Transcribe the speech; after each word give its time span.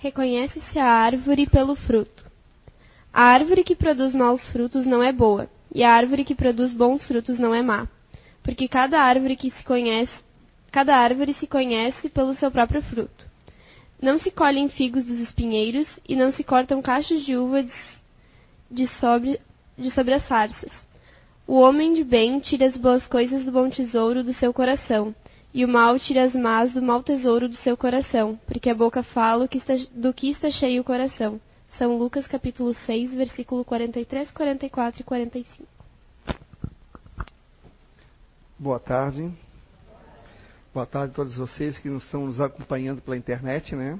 Reconhece-se 0.00 0.78
a 0.78 0.86
árvore 0.86 1.44
pelo 1.48 1.74
fruto. 1.74 2.24
A 3.12 3.22
árvore 3.24 3.64
que 3.64 3.74
produz 3.74 4.14
maus 4.14 4.46
frutos 4.52 4.86
não 4.86 5.02
é 5.02 5.12
boa, 5.12 5.50
e 5.74 5.82
a 5.82 5.92
árvore 5.92 6.22
que 6.22 6.36
produz 6.36 6.72
bons 6.72 7.04
frutos 7.04 7.36
não 7.36 7.52
é 7.52 7.62
má. 7.62 7.88
Porque 8.44 8.68
cada 8.68 9.00
árvore 9.00 9.34
que 9.34 9.50
se 9.50 9.64
conhece, 9.64 10.12
cada 10.70 10.96
árvore 10.96 11.34
se 11.34 11.48
conhece 11.48 12.08
pelo 12.08 12.32
seu 12.34 12.48
próprio 12.48 12.80
fruto. 12.80 13.26
Não 14.00 14.20
se 14.20 14.30
colhem 14.30 14.68
figos 14.68 15.04
dos 15.04 15.18
espinheiros, 15.18 15.88
e 16.08 16.14
não 16.14 16.30
se 16.30 16.44
cortam 16.44 16.80
cachos 16.80 17.26
de 17.26 17.36
uva 17.36 17.64
de, 17.64 17.72
de, 18.70 18.86
sobre, 19.00 19.40
de 19.76 19.90
sobre 19.90 20.14
as 20.14 20.24
sarças. 20.28 20.70
O 21.44 21.58
homem 21.58 21.92
de 21.92 22.04
bem 22.04 22.38
tira 22.38 22.66
as 22.66 22.76
boas 22.76 23.04
coisas 23.08 23.44
do 23.44 23.50
bom 23.50 23.68
tesouro 23.68 24.22
do 24.22 24.32
seu 24.32 24.54
coração, 24.54 25.12
e 25.52 25.64
o 25.64 25.68
mal 25.68 25.98
tira 25.98 26.24
as 26.24 26.34
más 26.34 26.72
do 26.72 26.82
mau 26.82 27.02
tesouro 27.02 27.48
do 27.48 27.56
seu 27.56 27.76
coração, 27.76 28.38
porque 28.46 28.68
a 28.68 28.74
boca 28.74 29.02
fala 29.02 29.48
do 29.94 30.12
que 30.12 30.30
está 30.30 30.50
cheio 30.50 30.82
o 30.82 30.84
coração. 30.84 31.40
São 31.78 31.96
Lucas 31.96 32.26
capítulo 32.26 32.74
6, 32.74 33.14
versículo 33.14 33.64
43, 33.64 34.30
44 34.30 35.00
e 35.00 35.04
45. 35.04 35.68
Boa 38.58 38.80
tarde. 38.80 39.30
Boa 40.74 40.84
tarde 40.86 41.12
a 41.12 41.14
todos 41.14 41.36
vocês 41.36 41.78
que 41.78 41.88
estão 41.88 42.26
nos 42.26 42.40
acompanhando 42.40 43.00
pela 43.00 43.16
internet, 43.16 43.74
né? 43.74 43.98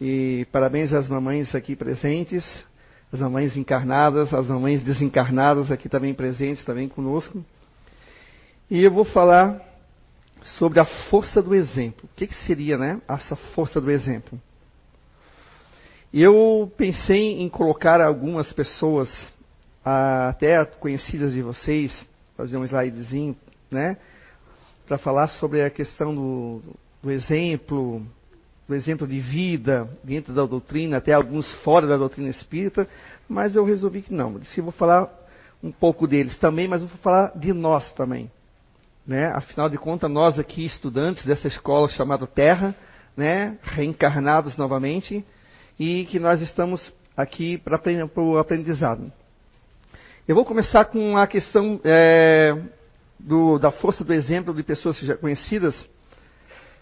E 0.00 0.46
parabéns 0.50 0.92
às 0.92 1.06
mamães 1.08 1.54
aqui 1.54 1.76
presentes, 1.76 2.44
as 3.12 3.20
mamães 3.20 3.56
encarnadas, 3.56 4.32
as 4.32 4.46
mamães 4.46 4.82
desencarnadas 4.82 5.70
aqui 5.70 5.88
também 5.88 6.14
presentes, 6.14 6.64
também 6.64 6.88
conosco. 6.88 7.44
E 8.70 8.82
eu 8.82 8.90
vou 8.90 9.04
falar 9.04 9.69
sobre 10.58 10.80
a 10.80 10.84
força 10.84 11.42
do 11.42 11.54
exemplo. 11.54 12.08
O 12.12 12.16
que, 12.16 12.26
que 12.26 12.34
seria, 12.46 12.76
né, 12.76 13.00
essa 13.08 13.36
força 13.36 13.80
do 13.80 13.90
exemplo? 13.90 14.40
Eu 16.12 16.70
pensei 16.76 17.40
em 17.40 17.48
colocar 17.48 18.00
algumas 18.00 18.52
pessoas, 18.52 19.08
até 19.84 20.64
conhecidas 20.64 21.32
de 21.32 21.42
vocês, 21.42 22.06
fazer 22.36 22.56
um 22.56 22.64
slidezinho, 22.64 23.36
né, 23.70 23.96
para 24.86 24.98
falar 24.98 25.28
sobre 25.28 25.62
a 25.62 25.70
questão 25.70 26.14
do, 26.14 26.62
do 27.00 27.10
exemplo, 27.10 28.04
do 28.66 28.74
exemplo 28.74 29.06
de 29.06 29.20
vida 29.20 29.88
dentro 30.02 30.32
da 30.32 30.44
doutrina, 30.44 30.96
até 30.96 31.12
alguns 31.12 31.50
fora 31.62 31.86
da 31.86 31.96
doutrina 31.96 32.28
espírita, 32.28 32.88
mas 33.28 33.54
eu 33.54 33.64
resolvi 33.64 34.02
que 34.02 34.12
não. 34.12 34.38
Disse, 34.38 34.58
eu 34.58 34.64
vou 34.64 34.72
falar 34.72 35.08
um 35.62 35.70
pouco 35.70 36.06
deles 36.08 36.36
também, 36.38 36.66
mas 36.66 36.80
vou 36.80 36.90
falar 36.98 37.32
de 37.36 37.52
nós 37.52 37.92
também. 37.92 38.30
Né? 39.10 39.26
Afinal 39.34 39.68
de 39.68 39.76
contas, 39.76 40.08
nós 40.08 40.38
aqui, 40.38 40.64
estudantes 40.64 41.26
dessa 41.26 41.48
escola 41.48 41.88
chamada 41.88 42.28
Terra, 42.28 42.76
né? 43.16 43.58
reencarnados 43.60 44.56
novamente, 44.56 45.26
e 45.76 46.04
que 46.04 46.20
nós 46.20 46.40
estamos 46.40 46.94
aqui 47.16 47.58
para 47.58 47.76
o 48.18 48.38
aprendizado. 48.38 49.12
Eu 50.28 50.36
vou 50.36 50.44
começar 50.44 50.84
com 50.84 51.16
a 51.16 51.26
questão 51.26 51.80
é, 51.82 52.56
do, 53.18 53.58
da 53.58 53.72
força 53.72 54.04
do 54.04 54.14
exemplo 54.14 54.54
de 54.54 54.62
pessoas 54.62 54.96
já 55.00 55.16
conhecidas 55.16 55.74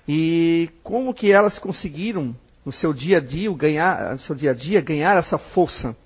e 0.06 0.69
como 0.83 1.15
que 1.15 1.33
elas 1.33 1.59
conseguiram 1.59 2.37
no 2.62 2.73
seu 2.73 2.93
dia 2.93 3.17
a 3.17 3.21
dia 3.21 3.51
ganhar, 3.55 4.12
no 4.12 4.19
seu 4.19 4.37
dia 4.37 4.51
a 4.51 4.55
dia 4.55 4.83
ganhar 4.83 5.17
essa 5.17 5.39
força, 5.39 5.97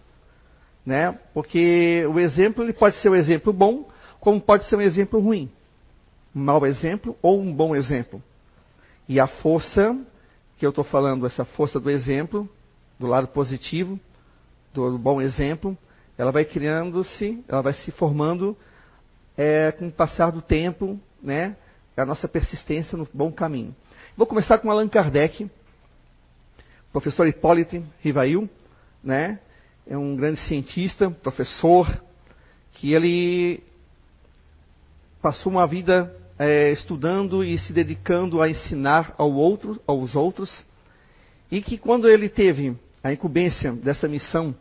né? 0.87 1.19
Porque 1.35 2.07
o 2.07 2.21
exemplo 2.21 2.63
ele 2.63 2.73
pode 2.73 2.95
ser 2.99 3.09
um 3.09 3.17
exemplo 3.17 3.53
bom, 3.53 3.89
como 4.21 4.41
pode 4.41 4.67
ser 4.67 4.77
um 4.77 4.81
exemplo 4.81 5.19
ruim 5.19 5.51
mau 6.35 6.65
exemplo 6.67 7.17
ou 7.21 7.41
um 7.41 7.53
bom 7.53 7.75
exemplo. 7.75 8.23
E 9.09 9.21
a 9.21 9.27
força 9.27 9.97
que 10.57 10.65
eu 10.65 10.71
estou 10.71 10.85
falando, 10.85 11.27
essa 11.27 11.45
força 11.45 11.81
do 11.81 11.91
exemplo, 11.91 12.49
do 12.99 13.07
lado 13.07 13.29
positivo, 13.29 13.99
do 14.73 14.97
bom 14.97 15.21
exemplo, 15.21 15.77
ela 16.17 16.31
vai 16.31 16.45
criando-se, 16.45 17.43
ela 17.49 17.63
vai 17.63 17.73
se 17.73 17.91
formando 17.91 18.57
é, 19.37 19.73
com 19.73 19.89
o 19.89 19.93
passar 19.93 20.31
do 20.31 20.41
tempo, 20.41 21.01
né? 21.23 21.57
A 21.97 22.07
nossa 22.07 22.29
persistência 22.29 22.97
no 22.97 23.07
bom 23.13 23.31
caminho. 23.31 23.75
Vou 24.17 24.27
começar 24.27 24.59
com 24.59 24.71
Allan 24.71 24.89
Kardec, 24.89 25.51
professor 26.93 27.27
Hipólito 27.27 27.85
Rivail, 28.01 28.49
né? 29.03 29.41
É 29.87 29.97
um 29.97 30.15
grande 30.15 30.41
cientista, 30.41 31.11
professor, 31.11 32.03
que 32.73 32.95
ele 32.95 33.63
passou 35.21 35.53
uma 35.53 35.67
vida 35.67 36.15
é, 36.43 36.73
estudando 36.73 37.45
e 37.45 37.57
se 37.57 37.73
dedicando 37.73 38.43
a 38.43 38.51
ensinar 38.51 39.15
ao 39.17 39.33
outro, 39.33 39.81
aos 39.87 40.17
outros, 40.17 40.53
e 41.49 41.63
que 41.63 41.79
quando 41.79 42.09
ele 42.09 42.29
teve 42.29 42.77
a 43.01 43.13
incumbência 43.13 43.71
dessa 43.71 44.09
missão 44.09 44.53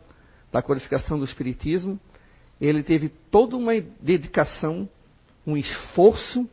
da 0.52 0.62
codificação 0.62 1.18
do 1.18 1.24
Espiritismo, 1.24 1.98
ele 2.60 2.84
teve 2.84 3.08
toda 3.08 3.56
uma 3.56 3.72
dedicação, 4.00 4.88
um 5.44 5.56
esforço, 5.56 6.48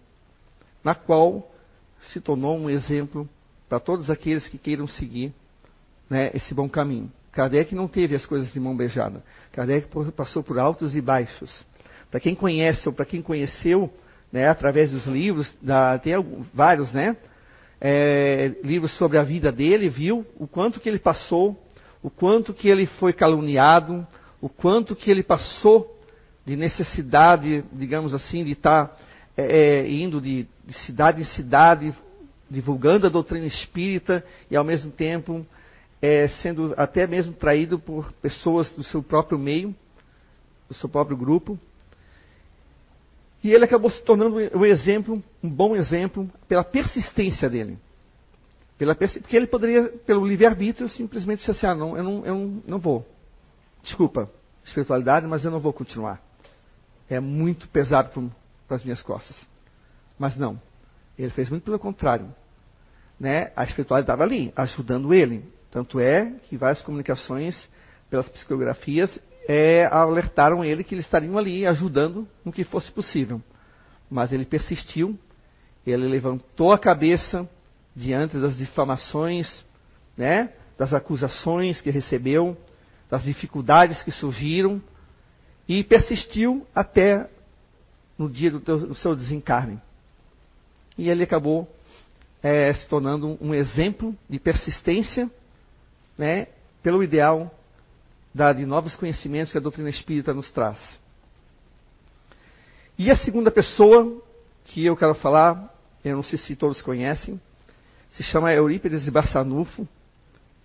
na 0.84 0.95
qual 0.95 1.51
se 2.00 2.19
tornou 2.19 2.57
um 2.57 2.68
exemplo 2.68 3.29
para 3.68 3.79
todos 3.79 4.09
aqueles 4.09 4.47
que 4.47 4.57
queiram 4.57 4.88
seguir 4.88 5.31
né, 6.09 6.31
esse 6.34 6.56
bom 6.56 6.68
caminho. 6.68 7.12
Kardec 7.31 7.75
não 7.75 7.88
teve 7.88 8.16
as 8.16 8.25
coisas 8.25 8.51
de 8.51 8.59
mão 8.59 8.75
beijada. 8.75 9.23
Kardec 9.51 9.89
passou 10.16 10.41
por 10.41 10.57
altos 10.57 10.95
e 10.95 11.01
baixos. 11.01 11.63
Para 12.09 12.19
quem 12.19 12.34
conhece 12.34 12.89
ou 12.89 12.95
para 12.95 13.06
quem 13.06 13.22
conheceu 13.22 13.94
né, 14.31 14.47
através 14.47 14.91
dos 14.91 15.06
livros, 15.06 15.53
da, 15.62 15.97
tem 15.97 16.13
vários, 16.53 16.91
né? 16.91 17.17
É, 17.81 18.53
livros 18.63 18.95
sobre 18.97 19.17
a 19.17 19.23
vida 19.23 19.51
dele, 19.51 19.88
viu 19.88 20.25
o 20.38 20.45
quanto 20.45 20.79
que 20.79 20.90
ele 20.90 21.00
passou, 21.00 21.57
o 22.03 22.09
quanto 22.09 22.53
que 22.53 22.68
ele 22.68 22.85
foi 22.85 23.13
caluniado, 23.13 24.06
o 24.41 24.50
quanto 24.50 24.95
que 24.95 25.09
ele 25.09 25.23
passou 25.23 25.97
de 26.45 26.56
necessidade, 26.56 27.63
digamos 27.72 28.13
assim, 28.13 28.44
de 28.44 28.51
estar 28.51 28.88
tá, 28.88 28.97
é, 29.38 29.44
é, 29.44 29.89
indo 29.89 30.19
de, 30.19 30.45
de 30.66 30.73
cidade 30.85 31.22
em 31.22 31.25
cidade, 31.25 31.94
divulgando 32.50 33.06
a 33.06 33.09
doutrina 33.09 33.45
espírita 33.45 34.23
e 34.50 34.56
ao 34.56 34.63
mesmo 34.63 34.91
tempo 34.91 35.45
é, 36.01 36.28
sendo 36.28 36.73
até 36.78 37.06
mesmo 37.06 37.34
traído 37.34 37.78
por 37.78 38.12
pessoas 38.13 38.69
do 38.72 38.84
seu 38.84 39.03
próprio 39.03 39.38
meio, 39.38 39.75
do 40.68 40.73
seu 40.73 40.89
próprio 40.89 41.18
grupo. 41.18 41.59
E 43.44 43.51
ele 43.53 43.66
acabou 43.66 43.89
se 43.89 44.01
tornando 44.03 44.35
um 44.35 44.66
exemplo, 44.66 45.23
um 45.41 45.50
bom 45.50 45.75
exemplo, 45.75 46.29
pela 46.47 46.63
persistência 46.63 47.50
dele. 47.50 47.77
Pela 48.77 48.95
persist... 48.95 49.22
Porque 49.22 49.35
ele 49.35 49.47
poderia, 49.47 49.89
pelo 50.05 50.25
livre-arbítrio, 50.25 50.89
simplesmente 50.89 51.39
dizer 51.39 51.51
assim: 51.51 51.67
ah, 51.67 51.75
não, 51.75 51.97
eu, 51.97 52.03
não, 52.03 52.25
eu 52.25 52.63
não 52.67 52.79
vou. 52.79 53.07
Desculpa, 53.83 54.29
espiritualidade, 54.63 55.27
mas 55.27 55.44
eu 55.44 55.51
não 55.51 55.59
vou 55.59 55.73
continuar. 55.73 56.22
É 57.09 57.19
muito 57.19 57.67
pesado 57.69 58.09
para 58.67 58.75
as 58.75 58.83
minhas 58.83 59.01
costas. 59.01 59.35
Mas 60.17 60.35
não. 60.35 60.61
Ele 61.17 61.29
fez 61.31 61.50
muito 61.50 61.63
pelo 61.63 61.79
contrário. 61.79 62.33
Né? 63.19 63.51
A 63.56 63.63
espiritualidade 63.63 64.06
estava 64.06 64.23
ali, 64.23 64.53
ajudando 64.56 65.13
ele. 65.13 65.44
Tanto 65.71 66.00
é 66.00 66.33
que 66.47 66.56
várias 66.56 66.81
comunicações, 66.81 67.69
pelas 68.09 68.27
psicografias, 68.29 69.17
é, 69.47 69.85
alertaram 69.85 70.63
ele 70.63 70.83
que 70.83 70.95
eles 70.95 71.05
estariam 71.05 71.38
ali 71.38 71.66
ajudando 71.66 72.27
no 72.44 72.51
que 72.51 72.63
fosse 72.63 72.91
possível. 72.91 73.41
Mas 74.09 74.31
ele 74.31 74.45
persistiu, 74.45 75.17
ele 75.85 76.07
levantou 76.07 76.72
a 76.72 76.79
cabeça 76.79 77.47
diante 77.95 78.38
das 78.38 78.57
difamações, 78.57 79.66
né, 80.17 80.53
das 80.77 80.94
acusações 80.94 81.81
que 81.81 81.89
recebeu, 81.89 82.57
das 83.09 83.23
dificuldades 83.23 84.01
que 84.03 84.11
surgiram, 84.11 84.81
e 85.67 85.83
persistiu 85.83 86.66
até 86.73 87.29
no 88.17 88.29
dia 88.29 88.51
do, 88.51 88.59
do 88.59 88.95
seu 88.95 89.16
desencarne. 89.16 89.79
E 90.97 91.09
ele 91.09 91.23
acabou 91.23 91.67
é, 92.41 92.73
se 92.73 92.88
tornando 92.88 93.38
um 93.41 93.53
exemplo 93.53 94.16
de 94.29 94.39
persistência 94.39 95.29
né, 96.17 96.47
pelo 96.81 97.03
ideal 97.03 97.53
da, 98.34 98.54
de 98.54 98.66
novos 98.66 98.96
conhecimentos 98.96 99.52
que 99.52 99.58
a 99.58 99.62
doutrina 99.62 99.90
espírita 99.90 100.34
nos 100.34 100.52
traz. 100.52 100.78
E 102.98 103.10
a 103.10 103.16
segunda 103.16 103.50
pessoa 103.50 104.22
que 104.66 104.86
eu 104.86 104.96
quero 104.96 105.16
falar, 105.16 105.74
eu 106.04 106.16
não 106.16 106.24
sei 106.24 106.38
se 106.38 106.56
todos 106.56 106.81
conhecem, 106.81 107.40
se 108.12 108.24
chama 108.24 108.54
Eurípides 108.54 109.04
de 109.04 109.12
Barçanufo. 109.12 109.88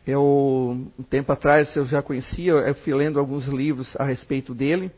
Eu, 0.07 0.23
um 0.99 1.03
tempo 1.03 1.33
atrás, 1.33 1.75
eu 1.77 1.87
já 1.87 2.03
conhecia, 2.03 2.53
eu 2.53 2.75
fui 2.75 2.93
lendo 2.93 3.19
alguns 3.19 3.47
livros 3.47 3.95
a 3.97 4.05
respeito 4.05 4.55
dele. 4.55 4.91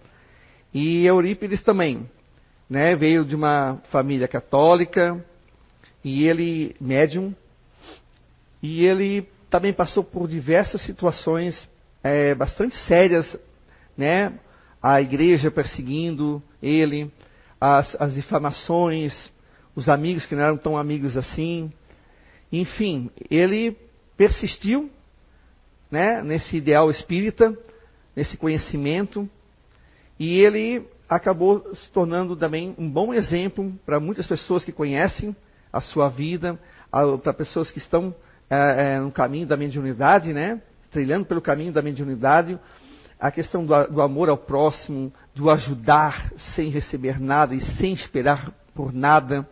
E 0.75 1.07
Eurípides 1.07 1.63
também, 1.63 2.09
né, 2.69 2.97
veio 2.97 3.25
de 3.25 3.37
uma 3.37 3.81
família 3.91 4.27
católica, 4.27 5.25
e 6.03 6.25
ele, 6.25 6.75
médium, 6.81 7.35
e 8.63 8.85
ele 8.85 9.29
também 9.49 9.73
passou 9.73 10.03
por 10.03 10.27
diversas 10.27 10.83
situações 10.83 11.69
é, 12.07 12.35
bastante 12.35 12.77
sérias, 12.87 13.37
né? 13.97 14.33
A 14.81 15.03
igreja 15.03 15.51
perseguindo 15.51 16.41
ele, 16.63 17.11
as, 17.61 17.97
as 18.01 18.15
difamações, 18.15 19.33
os 19.75 19.89
amigos 19.89 20.25
que 20.25 20.37
não 20.37 20.45
eram 20.45 20.57
tão 20.57 20.79
amigos 20.79 21.17
assim. 21.17 21.73
Enfim, 22.53 23.11
ele 23.29 23.77
persistiu 24.17 24.89
né, 25.91 26.23
nesse 26.23 26.57
ideal 26.57 26.91
espírita, 26.91 27.57
nesse 28.15 28.37
conhecimento, 28.37 29.29
e 30.19 30.39
ele 30.39 30.87
acabou 31.09 31.75
se 31.75 31.91
tornando 31.91 32.37
também 32.37 32.75
um 32.79 32.89
bom 32.89 33.13
exemplo 33.13 33.73
para 33.85 33.99
muitas 33.99 34.27
pessoas 34.27 34.65
que 34.65 34.73
conhecem 34.73 35.35
a 35.73 35.81
sua 35.81 36.09
vida, 36.09 36.59
para 37.23 37.35
pessoas 37.35 37.71
que 37.71 37.79
estão 37.79 38.15
é, 38.49 38.95
é, 38.95 39.01
no 39.01 39.11
caminho 39.11 39.47
da 39.47 39.57
mediunidade, 39.57 40.33
né, 40.33 40.63
trilhando 40.97 41.27
pelo 41.27 41.43
caminho 41.43 41.71
da 41.71 41.83
mediunidade, 41.83 42.59
a 43.21 43.31
questão 43.31 43.67
do, 43.67 43.87
do, 43.89 44.01
amor 44.01 44.31
ao 44.31 44.39
próximo, 44.39 45.13
do 45.35 45.51
ajudar 45.51 46.33
sem 46.55 46.71
receber 46.71 47.21
nada 47.21 47.55
e 47.55 47.61
sem 47.77 47.93
esperar 47.93 48.51
por 48.75 48.95
nada, 48.95 49.47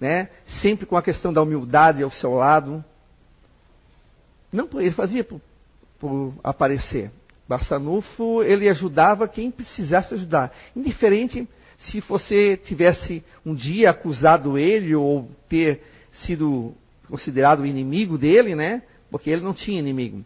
né? 0.00 0.28
sempre 0.60 0.86
com 0.86 0.96
a 0.96 1.02
questão 1.02 1.32
da 1.32 1.40
humildade 1.40 2.02
ao 2.02 2.10
seu 2.10 2.34
lado. 2.34 2.84
Não, 4.52 4.68
ele 4.74 4.90
fazia 4.90 5.22
por, 5.22 5.40
por 6.00 6.34
aparecer. 6.42 7.12
Barçanufo, 7.48 8.42
ele 8.42 8.68
ajudava 8.68 9.28
quem 9.28 9.52
precisasse 9.52 10.14
ajudar. 10.14 10.52
Indiferente 10.74 11.48
se 11.78 12.00
você 12.00 12.56
tivesse 12.56 13.22
um 13.46 13.54
dia 13.54 13.90
acusado 13.90 14.58
ele 14.58 14.96
ou 14.96 15.30
ter 15.48 15.80
sido 16.12 16.74
considerado 17.08 17.64
inimigo 17.64 18.18
dele, 18.18 18.56
né? 18.56 18.82
Porque 19.12 19.30
ele 19.30 19.42
não 19.42 19.54
tinha 19.54 19.78
inimigo. 19.78 20.24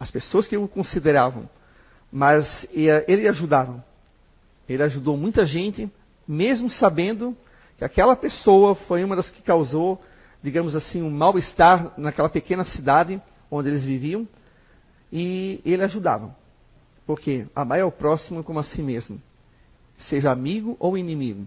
As 0.00 0.10
pessoas 0.10 0.46
que 0.46 0.56
o 0.56 0.66
consideravam. 0.66 1.48
Mas 2.10 2.66
ele 2.72 3.28
ajudava. 3.28 3.84
Ele 4.66 4.82
ajudou 4.82 5.16
muita 5.16 5.44
gente, 5.44 5.88
mesmo 6.26 6.70
sabendo 6.70 7.36
que 7.76 7.84
aquela 7.84 8.16
pessoa 8.16 8.74
foi 8.74 9.04
uma 9.04 9.14
das 9.14 9.30
que 9.30 9.42
causou, 9.42 10.00
digamos 10.42 10.74
assim, 10.74 11.02
um 11.02 11.10
mal-estar 11.10 11.92
naquela 11.98 12.30
pequena 12.30 12.64
cidade 12.64 13.20
onde 13.50 13.68
eles 13.68 13.84
viviam. 13.84 14.26
E 15.12 15.60
ele 15.64 15.84
ajudava. 15.84 16.34
Porque 17.06 17.46
amar 17.54 17.78
é 17.78 17.84
o 17.84 17.92
próximo 17.92 18.42
como 18.42 18.58
a 18.58 18.64
si 18.64 18.80
mesmo. 18.80 19.20
Seja 20.08 20.30
amigo 20.30 20.76
ou 20.80 20.96
inimigo. 20.96 21.46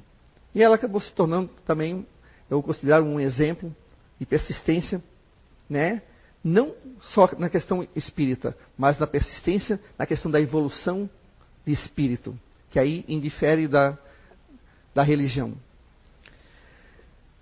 E 0.54 0.62
ela 0.62 0.76
acabou 0.76 1.02
se 1.02 1.12
tornando 1.12 1.50
também, 1.66 2.06
eu 2.50 2.62
considero 2.62 3.04
um 3.04 3.20
exemplo 3.20 3.76
de 4.20 4.26
persistência, 4.26 5.02
né? 5.68 6.04
Não 6.44 6.74
só 7.14 7.30
na 7.38 7.50
questão 7.50 7.88
espírita, 7.96 8.56
mas 8.78 9.00
na 9.00 9.08
persistência, 9.08 9.80
na 9.98 10.06
questão 10.06 10.30
da 10.30 10.42
evolução 10.42 11.10
de 11.66 11.72
espírito, 11.72 12.38
que 12.70 12.78
aí 12.78 13.06
indifere 13.08 13.68
da, 13.68 13.98
da 14.94 15.04
religião. 15.04 15.54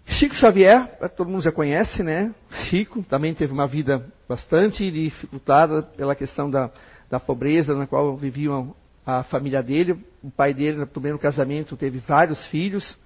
Chico 0.06 0.36
Xavier, 0.36 0.88
todo 1.16 1.30
mundo 1.30 1.42
já 1.42 1.52
conhece, 1.52 2.04
né? 2.04 2.34
Chico 2.70 3.02
também 3.04 3.34
teve 3.34 3.54
uma 3.54 3.66
vida 3.66 4.06
bastante 4.28 4.90
dificultada 4.92 5.82
pela 5.82 6.16
questão 6.16 6.50
da, 6.50 6.70
da 7.10 7.20
pobreza 7.20 7.74
na 7.76 7.88
qual 7.88 8.16
viviam 8.18 8.76
a 9.06 9.24
família 9.24 9.64
dele. 9.64 9.98
O 10.22 10.30
pai 10.30 10.54
dele, 10.54 10.78
no 10.78 10.88
primeiro 10.88 11.18
casamento, 11.18 11.78
teve 11.78 12.00
vários 12.00 12.46
filhos. 12.48 12.98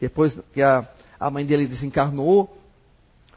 Depois 0.00 0.36
que 0.52 0.62
a, 0.62 0.88
a 1.18 1.30
mãe 1.30 1.44
dele 1.44 1.66
desencarnou, 1.66 2.56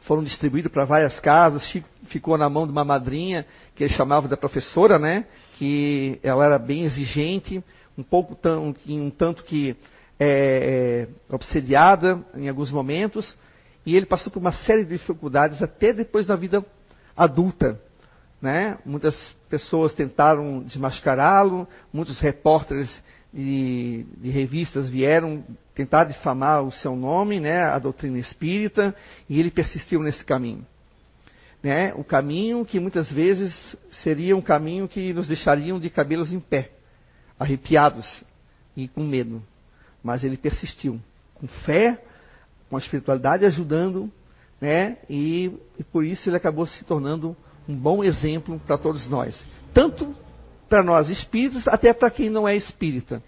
foram 0.02 0.22
distribuídos 0.22 0.70
para 0.70 0.84
várias 0.84 1.18
casas. 1.20 1.70
Ficou 2.06 2.36
na 2.38 2.48
mão 2.48 2.66
de 2.66 2.72
uma 2.72 2.84
madrinha 2.84 3.46
que 3.74 3.84
ele 3.84 3.92
chamava 3.92 4.28
da 4.28 4.36
professora, 4.36 4.98
né? 4.98 5.26
Que 5.56 6.18
ela 6.22 6.44
era 6.44 6.58
bem 6.58 6.84
exigente, 6.84 7.62
um 7.96 8.02
pouco 8.02 8.34
tão, 8.34 8.74
um 8.86 9.10
tanto 9.10 9.44
que 9.44 9.76
é, 10.18 11.06
é, 11.30 11.34
obsediada 11.34 12.24
em 12.34 12.48
alguns 12.48 12.70
momentos. 12.70 13.36
E 13.84 13.96
ele 13.96 14.06
passou 14.06 14.32
por 14.32 14.38
uma 14.38 14.52
série 14.52 14.84
de 14.84 14.98
dificuldades 14.98 15.62
até 15.62 15.92
depois 15.92 16.26
da 16.26 16.36
vida 16.36 16.64
adulta. 17.16 17.80
Né? 18.40 18.78
Muitas 18.84 19.34
pessoas 19.48 19.92
tentaram 19.92 20.60
desmascará-lo, 20.60 21.66
muitos 21.92 22.20
repórteres 22.20 23.02
de, 23.32 24.06
de, 24.16 24.30
revistas 24.30 24.88
vieram 24.88 25.44
tentar 25.74 26.04
difamar 26.04 26.62
o 26.62 26.72
seu 26.72 26.96
nome, 26.96 27.38
né, 27.38 27.62
a 27.62 27.78
doutrina 27.78 28.18
espírita, 28.18 28.94
e 29.28 29.38
ele 29.38 29.50
persistiu 29.50 30.02
nesse 30.02 30.24
caminho. 30.24 30.66
Né, 31.62 31.92
o 31.94 32.04
caminho 32.04 32.64
que 32.64 32.78
muitas 32.78 33.10
vezes 33.10 33.54
seria 34.02 34.36
um 34.36 34.40
caminho 34.40 34.86
que 34.86 35.12
nos 35.12 35.26
deixariam 35.26 35.78
de 35.78 35.90
cabelos 35.90 36.32
em 36.32 36.38
pé, 36.38 36.70
arrepiados 37.38 38.06
e 38.76 38.88
com 38.88 39.04
medo. 39.04 39.42
Mas 40.02 40.22
ele 40.22 40.36
persistiu, 40.36 41.00
com 41.34 41.48
fé, 41.48 42.00
com 42.70 42.76
a 42.76 42.78
espiritualidade 42.78 43.44
ajudando, 43.44 44.10
né, 44.60 44.98
e, 45.08 45.52
e 45.78 45.84
por 45.84 46.04
isso 46.04 46.28
ele 46.28 46.36
acabou 46.36 46.66
se 46.66 46.84
tornando 46.84 47.36
um 47.68 47.76
bom 47.76 48.02
exemplo 48.02 48.60
para 48.66 48.78
todos 48.78 49.06
nós. 49.06 49.46
Tanto 49.74 50.14
para 50.68 50.82
nós 50.82 51.08
espíritas, 51.08 51.66
até 51.66 51.92
para 51.92 52.10
quem 52.10 52.28
não 52.28 52.46
é 52.46 52.56
espírita. 52.56 53.22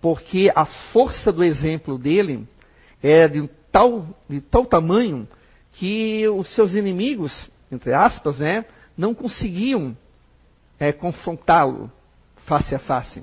Porque 0.00 0.52
a 0.54 0.66
força 0.66 1.32
do 1.32 1.42
exemplo 1.42 1.98
dele 1.98 2.46
é 3.02 3.26
de 3.26 3.48
tal, 3.72 4.06
de 4.28 4.40
tal 4.40 4.66
tamanho 4.66 5.26
que 5.72 6.28
os 6.28 6.54
seus 6.54 6.74
inimigos, 6.74 7.50
entre 7.70 7.92
aspas, 7.92 8.38
né, 8.38 8.64
não 8.96 9.14
conseguiam 9.14 9.96
é, 10.78 10.92
confrontá-lo 10.92 11.90
face 12.46 12.74
a 12.74 12.78
face. 12.78 13.22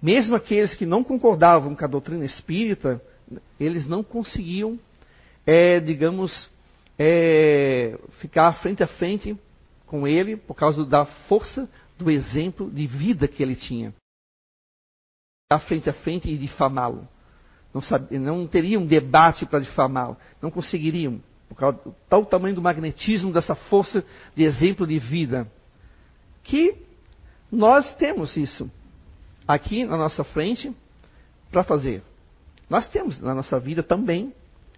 Mesmo 0.00 0.36
aqueles 0.36 0.74
que 0.74 0.86
não 0.86 1.02
concordavam 1.02 1.74
com 1.74 1.84
a 1.84 1.88
doutrina 1.88 2.24
espírita, 2.24 3.00
eles 3.58 3.86
não 3.86 4.02
conseguiam, 4.02 4.78
é, 5.44 5.80
digamos, 5.80 6.50
é, 6.98 7.98
ficar 8.20 8.52
frente 8.60 8.82
a 8.82 8.86
frente 8.86 9.36
com 9.86 10.06
ele 10.06 10.36
por 10.36 10.54
causa 10.54 10.84
da 10.84 11.04
força 11.04 11.68
do 11.98 12.10
exemplo 12.10 12.70
de 12.70 12.86
vida 12.86 13.26
que 13.26 13.42
ele 13.42 13.56
tinha. 13.56 13.94
À 15.50 15.58
frente 15.58 15.88
a 15.88 15.92
frente 15.92 16.30
e 16.30 16.36
difamá-lo. 16.36 17.08
Não, 17.72 17.80
não 18.20 18.46
teriam 18.46 18.82
um 18.82 18.86
debate 18.86 19.46
para 19.46 19.60
difamá-lo. 19.60 20.16
Não 20.40 20.50
conseguiriam. 20.50 21.20
Por 21.48 21.54
causa 21.54 21.78
do 21.84 21.94
tal 22.08 22.24
tamanho 22.26 22.54
do 22.54 22.62
magnetismo 22.62 23.32
dessa 23.32 23.54
força 23.54 24.04
de 24.34 24.42
exemplo 24.42 24.86
de 24.86 24.98
vida. 24.98 25.50
Que 26.42 26.76
nós 27.50 27.94
temos 27.94 28.36
isso 28.36 28.70
aqui 29.46 29.84
na 29.84 29.96
nossa 29.96 30.24
frente 30.24 30.74
para 31.50 31.62
fazer. 31.62 32.02
Nós 32.68 32.88
temos 32.88 33.20
na 33.20 33.34
nossa 33.34 33.60
vida 33.60 33.82
também 33.82 34.34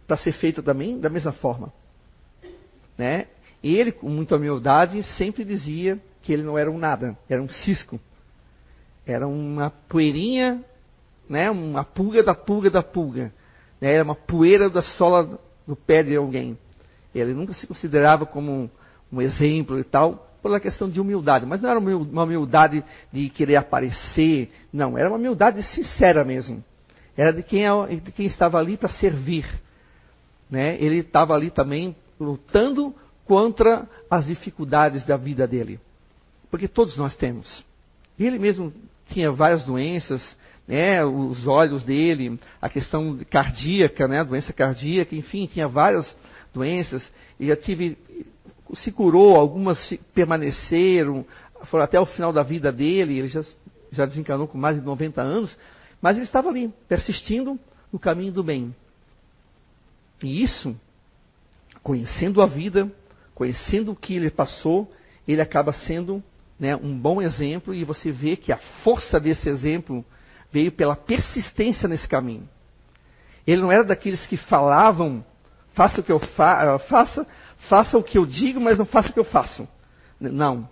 para 0.07 0.17
ser 0.17 0.33
feito 0.33 0.63
também 0.63 0.99
da 0.99 1.09
mesma 1.09 1.33
forma. 1.33 1.73
Né? 2.97 3.27
Ele, 3.63 3.93
com 3.93 4.09
muita 4.09 4.37
humildade, 4.37 5.03
sempre 5.17 5.45
dizia 5.45 6.01
que 6.29 6.33
ele 6.35 6.43
não 6.43 6.59
era 6.59 6.71
um 6.71 6.77
nada, 6.77 7.17
era 7.27 7.43
um 7.43 7.49
cisco. 7.49 7.99
Era 9.07 9.27
uma 9.27 9.71
poeirinha, 9.89 10.63
né, 11.27 11.51
uma 11.51 11.83
pulga 11.83 12.23
da 12.23 12.35
pulga 12.35 12.69
da 12.69 12.83
pulga. 12.83 13.33
Né, 13.81 13.95
era 13.95 14.05
uma 14.05 14.15
poeira 14.15 14.69
da 14.69 14.83
sola 14.83 15.41
do 15.67 15.75
pé 15.75 16.03
de 16.03 16.15
alguém. 16.15 16.59
Ele 17.15 17.33
nunca 17.33 17.55
se 17.55 17.67
considerava 17.67 18.27
como 18.27 18.53
um, 18.53 18.71
um 19.11 19.23
exemplo 19.23 19.81
e 19.81 19.85
tal, 19.85 20.31
pela 20.43 20.61
questão 20.61 20.91
de 20.91 21.01
humildade. 21.01 21.47
Mas 21.47 21.63
não 21.63 21.71
era 21.71 21.81
uma 21.81 22.25
humildade 22.25 22.85
de 23.11 23.31
querer 23.31 23.57
aparecer, 23.57 24.51
não. 24.71 24.99
Era 24.99 25.09
uma 25.09 25.17
humildade 25.17 25.63
sincera 25.63 26.27
mesmo. 26.27 26.63
Era 27.17 27.33
de 27.33 27.43
quem, 27.43 27.65
é 27.65 27.87
de 28.05 28.13
quem 28.13 28.27
estava 28.27 28.59
ali 28.59 28.77
para 28.77 28.91
servir. 28.91 29.47
Né? 30.51 30.77
Ele 30.79 30.99
estava 30.99 31.33
ali 31.33 31.51
também 31.51 31.97
lutando 32.21 32.95
contra 33.25 33.89
as 34.11 34.27
dificuldades 34.27 35.07
da 35.07 35.17
vida 35.17 35.47
dele. 35.47 35.81
Porque 36.51 36.69
todos 36.69 36.97
nós 36.97 37.15
temos. 37.15 37.65
Ele 38.19 38.39
mesmo 38.39 38.73
tinha 39.09 39.31
várias 39.31 39.65
doenças, 39.65 40.23
né, 40.67 41.05
os 41.05 41.47
olhos 41.47 41.83
dele, 41.85 42.39
a 42.61 42.69
questão 42.69 43.19
cardíaca, 43.31 44.07
né, 44.07 44.23
doença 44.23 44.53
cardíaca, 44.53 45.15
enfim, 45.15 45.47
tinha 45.47 45.67
várias 45.67 46.15
doenças. 46.53 47.11
E 47.41 47.47
já 47.47 47.57
tive, 47.57 47.97
se 48.75 48.93
curou, 48.93 49.37
algumas 49.37 49.95
permaneceram, 50.15 51.25
foram 51.65 51.85
até 51.85 51.99
o 51.99 52.07
final 52.07 52.33
da 52.33 52.43
vida 52.43 52.71
dele, 52.71 53.19
ele 53.19 53.29
já, 53.29 53.43
já 53.91 54.05
desencanou 54.05 54.47
com 54.47 54.59
mais 54.59 54.77
de 54.77 54.83
90 54.83 55.23
anos, 55.23 55.59
mas 56.03 56.17
ele 56.17 56.27
estava 56.27 56.49
ali, 56.49 56.73
persistindo 56.87 57.59
no 57.93 57.99
caminho 57.99 58.33
do 58.33 58.43
bem. 58.43 58.75
E 60.23 60.43
isso, 60.43 60.79
conhecendo 61.83 62.43
a 62.43 62.47
vida, 62.47 62.91
conhecendo 63.35 63.93
o 63.93 63.97
que 63.97 64.15
ele 64.15 64.31
passou, 64.31 64.93
ele 65.27 65.41
acaba 65.41 65.73
sendo 65.73 66.23
né, 66.59 66.75
um 66.77 66.99
bom 66.99 67.23
exemplo 67.23 67.75
e 67.75 67.85
você 67.85 68.11
vê 68.11 68.37
que 68.37 68.53
a 68.53 68.59
força 68.83 69.21
desse 69.21 69.49
exemplo 69.49 70.05
veio 70.51 70.73
pela 70.73 70.97
persistência 70.97 71.89
nesse 71.89 72.09
caminho. 72.09 72.49
Ele 73.47 73.63
não 73.63 73.73
era 73.73 73.85
daqueles 73.85 74.27
que 74.27 74.37
falavam, 74.37 75.25
faça 75.73 76.01
o 76.01 76.05
que 76.05 76.13
eu 76.13 76.19
fa 76.19 76.65
eh, 76.65 76.79
faça, 76.89 77.27
faça 77.69 77.97
o 77.97 78.03
que 78.03 78.19
eu 78.19 78.27
digo, 78.27 78.61
mas 78.61 78.79
não 78.79 78.87
faça 78.87 79.11
o 79.11 79.13
que 79.13 79.21
eu 79.21 79.25
faço. 79.25 79.69
Não. 80.21 80.69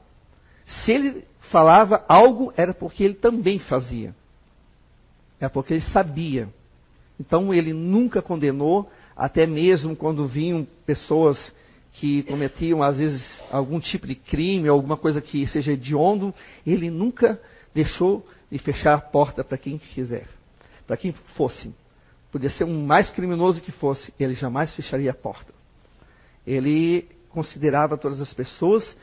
Se 0.66 0.92
ele 0.92 1.24
falava 1.50 2.04
algo, 2.08 2.52
era 2.56 2.74
porque 2.74 3.04
ele 3.04 3.14
também 3.14 3.58
fazia. 3.58 4.14
É 5.40 5.48
porque 5.48 5.74
ele 5.74 5.82
sabia. 5.82 6.48
Então 7.18 7.54
ele 7.54 7.72
nunca 7.72 8.20
condenou, 8.20 8.90
até 9.16 9.46
mesmo 9.46 9.94
quando 9.94 10.26
vinham 10.26 10.66
pessoas 10.84 11.54
que 11.98 12.22
cometiam, 12.24 12.82
às 12.82 12.98
vezes, 12.98 13.42
algum 13.50 13.80
tipo 13.80 14.06
de 14.06 14.14
crime, 14.14 14.68
alguma 14.68 14.98
coisa 14.98 15.20
que 15.20 15.46
seja 15.46 15.72
hediondo, 15.72 16.34
ele 16.66 16.90
nunca 16.90 17.40
deixou 17.74 18.26
de 18.50 18.58
fechar 18.58 18.94
a 18.94 19.00
porta 19.00 19.42
para 19.42 19.56
quem 19.56 19.78
quiser, 19.78 20.26
para 20.86 20.96
quem 20.96 21.12
fosse. 21.34 21.74
Podia 22.30 22.50
ser 22.50 22.64
um 22.64 22.84
mais 22.84 23.10
criminoso 23.10 23.62
que 23.62 23.72
fosse, 23.72 24.12
ele 24.20 24.34
jamais 24.34 24.74
fecharia 24.74 25.10
a 25.10 25.14
porta. 25.14 25.54
Ele 26.46 27.08
considerava 27.30 27.96
todas 27.96 28.20
as 28.20 28.32
pessoas 28.32 28.94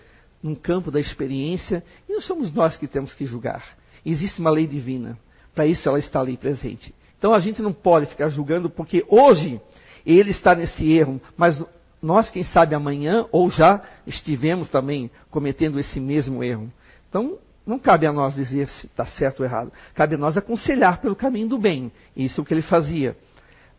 num 0.41 0.53
campo 0.53 0.91
da 0.91 0.99
experiência, 0.99 1.83
e 2.07 2.13
não 2.13 2.21
somos 2.21 2.53
nós 2.53 2.77
que 2.77 2.87
temos 2.87 3.13
que 3.15 3.25
julgar. 3.25 3.75
Existe 4.05 4.39
uma 4.39 4.51
lei 4.51 4.67
divina, 4.67 5.17
para 5.55 5.65
isso 5.65 5.89
ela 5.89 5.97
está 5.97 6.19
ali 6.19 6.37
presente. 6.37 6.93
Então 7.17 7.33
a 7.33 7.39
gente 7.39 7.59
não 7.59 7.73
pode 7.73 8.05
ficar 8.05 8.29
julgando, 8.29 8.69
porque 8.69 9.03
hoje 9.07 9.59
ele 10.05 10.29
está 10.29 10.53
nesse 10.53 10.91
erro, 10.91 11.19
mas 11.35 11.63
nós, 12.03 12.29
quem 12.29 12.43
sabe, 12.43 12.75
amanhã, 12.75 13.25
ou 13.31 13.49
já 13.49 13.81
estivemos 14.05 14.67
também 14.67 15.09
cometendo 15.31 15.79
esse 15.79 16.01
mesmo 16.01 16.43
erro. 16.43 16.69
Então, 17.09 17.37
não 17.65 17.79
cabe 17.79 18.05
a 18.05 18.11
nós 18.11 18.35
dizer 18.35 18.67
se 18.67 18.87
está 18.87 19.05
certo 19.05 19.39
ou 19.39 19.45
errado. 19.45 19.71
Cabe 19.95 20.15
a 20.15 20.17
nós 20.17 20.35
aconselhar 20.35 20.99
pelo 20.99 21.15
caminho 21.15 21.47
do 21.47 21.57
bem. 21.57 21.89
Isso 22.15 22.41
é 22.41 22.43
o 22.43 22.45
que 22.45 22.53
ele 22.53 22.61
fazia. 22.61 23.15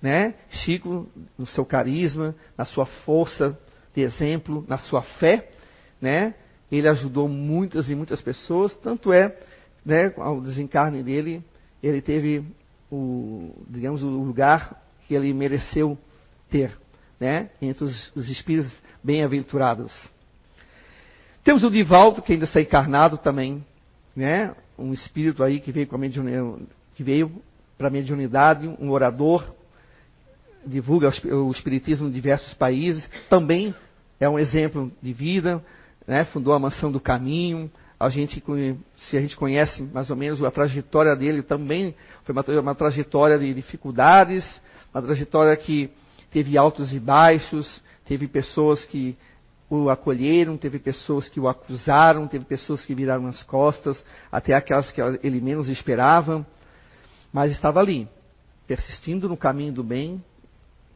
Né? 0.01 0.35
Chico, 0.49 1.07
no 1.37 1.47
seu 1.47 1.67
carisma, 1.67 2.35
na 2.57 2.65
sua 2.65 2.87
força 2.87 3.59
de 3.95 4.01
exemplo, 4.01 4.65
na 4.67 4.79
sua 4.79 5.03
fé, 5.03 5.51
né? 6.01 6.35
ele 6.73 6.89
ajudou 6.89 7.29
muitas 7.29 7.91
e 7.91 7.95
muitas 7.95 8.23
pessoas. 8.23 8.75
Tanto 8.75 9.13
é, 9.13 9.37
né, 9.85 10.13
ao 10.17 10.41
desencarne 10.41 11.03
dele, 11.03 11.45
ele 11.83 12.01
teve 12.01 12.43
o, 12.91 13.55
digamos, 13.69 14.03
o 14.03 14.09
lugar 14.09 14.83
que 15.07 15.15
ele 15.15 15.33
mereceu 15.35 15.99
ter 16.51 16.77
né, 17.19 17.51
entre 17.61 17.85
os, 17.85 18.13
os 18.15 18.29
espíritos 18.29 18.73
bem-aventurados. 19.03 19.93
Temos 21.43 21.63
o 21.63 21.71
Divaldo, 21.71 22.23
que 22.23 22.33
ainda 22.33 22.47
está 22.47 22.61
encarnado 22.61 23.19
também, 23.19 23.65
né, 24.17 24.55
um 24.79 24.93
espírito 24.93 25.43
aí 25.43 25.61
que 25.61 25.71
veio, 25.71 25.89
veio 26.99 27.43
para 27.77 27.89
a 27.89 27.91
mediunidade, 27.91 28.67
um 28.67 28.91
orador, 28.91 29.45
divulga 30.67 31.11
o 31.33 31.51
espiritismo 31.51 32.09
em 32.09 32.11
diversos 32.11 32.55
países, 32.55 33.09
também 33.29 33.75
é 34.19 34.29
um 34.29 34.39
exemplo 34.39 34.91
de 35.03 35.13
vida, 35.13 35.63
né, 36.07 36.25
fundou 36.25 36.55
a 36.55 36.59
Mansão 36.59 36.91
do 36.91 37.01
Caminho, 37.01 37.71
a 37.99 38.09
gente, 38.09 38.43
se 38.97 39.17
a 39.17 39.21
gente 39.21 39.37
conhece 39.37 39.83
mais 39.83 40.11
ou 40.11 40.17
menos 40.17 40.43
a 40.43 40.51
trajetória 40.51 41.15
dele 41.15 41.43
também, 41.43 41.95
foi 42.25 42.35
uma, 42.35 42.61
uma 42.61 42.75
trajetória 42.75 43.39
de 43.39 43.55
dificuldades, 43.55 44.45
uma 44.93 45.03
trajetória 45.03 45.57
que 45.57 45.91
teve 46.35 46.59
altos 46.59 46.93
e 46.93 46.99
baixos, 46.99 47.81
teve 48.05 48.27
pessoas 48.27 48.85
que 48.85 49.17
o 49.71 49.89
acolheram, 49.89 50.57
teve 50.57 50.81
pessoas 50.81 51.29
que 51.29 51.39
o 51.39 51.47
acusaram, 51.47 52.27
teve 52.27 52.45
pessoas 52.45 52.85
que 52.85 52.93
viraram 52.93 53.29
as 53.29 53.45
costas, 53.45 54.05
até 54.33 54.53
aquelas 54.53 54.91
que 54.91 55.01
ele 55.23 55.41
menos 55.41 55.69
esperava, 55.69 56.45
mas 57.33 57.53
estava 57.53 57.79
ali, 57.79 58.09
persistindo 58.67 59.29
no 59.29 59.37
caminho 59.37 59.73
do 59.73 59.85
bem, 59.85 60.21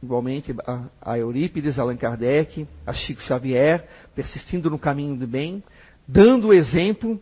igualmente 0.02 0.52
a, 1.00 1.16
Eurípides, 1.16 1.78
Allan 1.78 1.96
Kardec, 1.96 2.66
a 2.84 2.92
Chico 2.92 3.22
Xavier, 3.22 3.86
persistindo 4.16 4.68
no 4.68 4.78
caminho 4.78 5.14
do 5.14 5.26
bem, 5.26 5.62
dando 6.06 6.48
o 6.48 6.52
exemplo, 6.52 7.20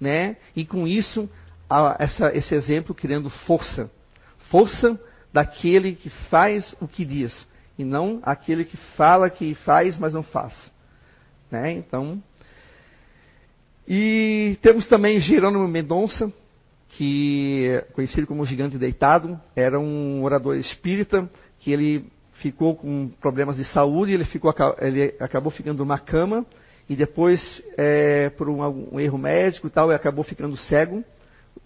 né? 0.00 0.36
E 0.54 0.64
com 0.64 0.86
isso, 0.86 1.28
a, 1.68 1.96
essa, 1.98 2.32
esse 2.32 2.54
exemplo 2.54 2.94
criando 2.94 3.28
força, 3.28 3.90
força 4.50 4.96
daquele 5.32 5.94
que 5.94 6.10
faz 6.28 6.74
o 6.80 6.88
que 6.88 7.04
diz, 7.04 7.46
e 7.78 7.84
não 7.84 8.20
aquele 8.22 8.64
que 8.64 8.76
fala 8.96 9.30
que 9.30 9.54
faz, 9.54 9.96
mas 9.98 10.12
não 10.12 10.22
faz. 10.22 10.54
Né? 11.50 11.72
Então, 11.72 12.22
e 13.86 14.56
temos 14.62 14.86
também 14.86 15.18
Jerônimo 15.18 15.66
Mendonça, 15.66 16.32
que 16.90 17.82
conhecido 17.92 18.26
como 18.26 18.44
Gigante 18.44 18.78
Deitado, 18.78 19.40
era 19.56 19.78
um 19.80 20.22
orador 20.22 20.56
espírita, 20.56 21.28
que 21.58 21.72
ele 21.72 22.06
ficou 22.34 22.74
com 22.74 23.08
problemas 23.20 23.56
de 23.56 23.64
saúde, 23.64 24.12
ele, 24.12 24.24
ficou, 24.24 24.54
ele 24.80 25.14
acabou 25.20 25.50
ficando 25.50 25.78
numa 25.78 25.98
cama, 25.98 26.46
e 26.88 26.96
depois, 26.96 27.62
é, 27.76 28.30
por 28.30 28.48
um, 28.48 28.94
um, 28.94 29.00
erro 29.00 29.18
médico 29.18 29.66
e 29.66 29.70
tal, 29.70 29.88
ele 29.88 29.94
acabou 29.94 30.24
ficando 30.24 30.56
cego, 30.56 31.04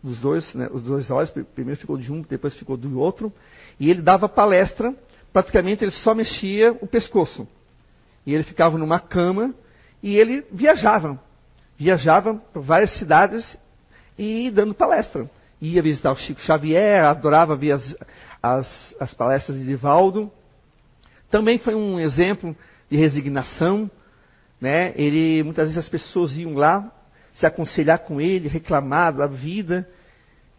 os 0.02 0.20
dois, 0.20 0.54
né, 0.54 0.68
os 0.70 0.82
dois 0.82 1.10
olhos, 1.10 1.30
primeiro 1.54 1.80
ficou 1.80 1.96
de 1.96 2.12
um, 2.12 2.20
depois 2.22 2.54
ficou 2.54 2.76
do 2.76 2.98
outro, 2.98 3.32
e 3.80 3.90
ele 3.90 4.02
dava 4.02 4.28
palestra, 4.28 4.94
praticamente 5.32 5.82
ele 5.82 5.90
só 5.90 6.14
mexia 6.14 6.72
o 6.80 6.86
pescoço. 6.86 7.48
E 8.26 8.34
ele 8.34 8.42
ficava 8.42 8.78
numa 8.78 9.00
cama 9.00 9.54
e 10.02 10.16
ele 10.16 10.44
viajava. 10.52 11.18
Viajava 11.76 12.34
por 12.34 12.62
várias 12.62 12.96
cidades 12.98 13.58
e 14.18 14.50
dando 14.50 14.74
palestra. 14.74 15.28
Ia 15.60 15.82
visitar 15.82 16.12
o 16.12 16.16
Chico 16.16 16.40
Xavier, 16.40 17.04
adorava 17.04 17.56
ver 17.56 17.72
as, 17.72 17.96
as, 18.42 18.94
as 19.00 19.14
palestras 19.14 19.58
de 19.58 19.64
Divaldo. 19.64 20.30
Também 21.30 21.58
foi 21.58 21.74
um 21.74 21.98
exemplo 21.98 22.56
de 22.90 22.96
resignação. 22.96 23.90
Né? 24.60 24.92
Ele, 24.96 25.42
muitas 25.42 25.68
vezes 25.68 25.84
as 25.84 25.88
pessoas 25.88 26.36
iam 26.36 26.54
lá 26.54 26.90
se 27.34 27.44
aconselhar 27.44 28.00
com 28.00 28.20
ele, 28.20 28.48
reclamar 28.48 29.12
da 29.12 29.26
vida. 29.26 29.88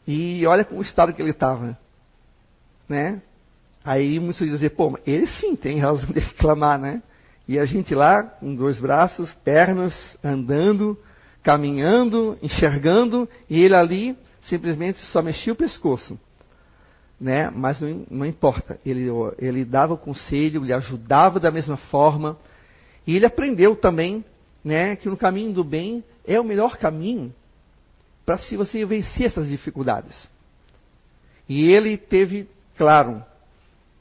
E 0.07 0.45
olha 0.45 0.67
o 0.71 0.81
estado 0.81 1.13
que 1.13 1.21
ele 1.21 1.31
estava. 1.31 1.77
Né? 2.87 3.21
Aí 3.83 4.19
muitos 4.19 4.47
dizem, 4.47 4.69
pô, 4.69 4.97
ele 5.05 5.27
sim 5.27 5.55
tem 5.55 5.79
razão 5.79 6.09
de 6.11 6.19
reclamar, 6.19 6.79
né? 6.79 7.01
E 7.47 7.59
a 7.59 7.65
gente 7.65 7.93
lá, 7.93 8.23
com 8.23 8.55
dois 8.55 8.79
braços, 8.79 9.31
pernas, 9.43 9.93
andando, 10.23 10.97
caminhando, 11.43 12.37
enxergando, 12.41 13.29
e 13.47 13.61
ele 13.61 13.75
ali 13.75 14.17
simplesmente 14.41 14.99
só 15.05 15.21
mexia 15.21 15.53
o 15.53 15.55
pescoço. 15.55 16.19
Né? 17.21 17.51
Mas 17.51 17.79
não, 17.79 18.05
não 18.09 18.25
importa, 18.25 18.79
ele, 18.83 19.07
ele 19.37 19.63
dava 19.63 19.93
o 19.93 19.97
conselho, 19.97 20.63
ele 20.63 20.73
ajudava 20.73 21.39
da 21.39 21.51
mesma 21.51 21.77
forma, 21.77 22.35
e 23.05 23.15
ele 23.15 23.27
aprendeu 23.27 23.75
também 23.75 24.25
né, 24.63 24.95
que 24.95 25.07
no 25.07 25.15
caminho 25.15 25.53
do 25.53 25.63
bem 25.63 26.03
é 26.27 26.39
o 26.39 26.43
melhor 26.43 26.77
caminho 26.77 27.33
para 28.25 28.37
se 28.37 28.57
você 28.57 28.83
vencer 28.85 29.27
essas 29.27 29.47
dificuldades. 29.47 30.27
E 31.47 31.71
ele 31.71 31.95
teve, 31.95 32.49
claro, 32.75 33.23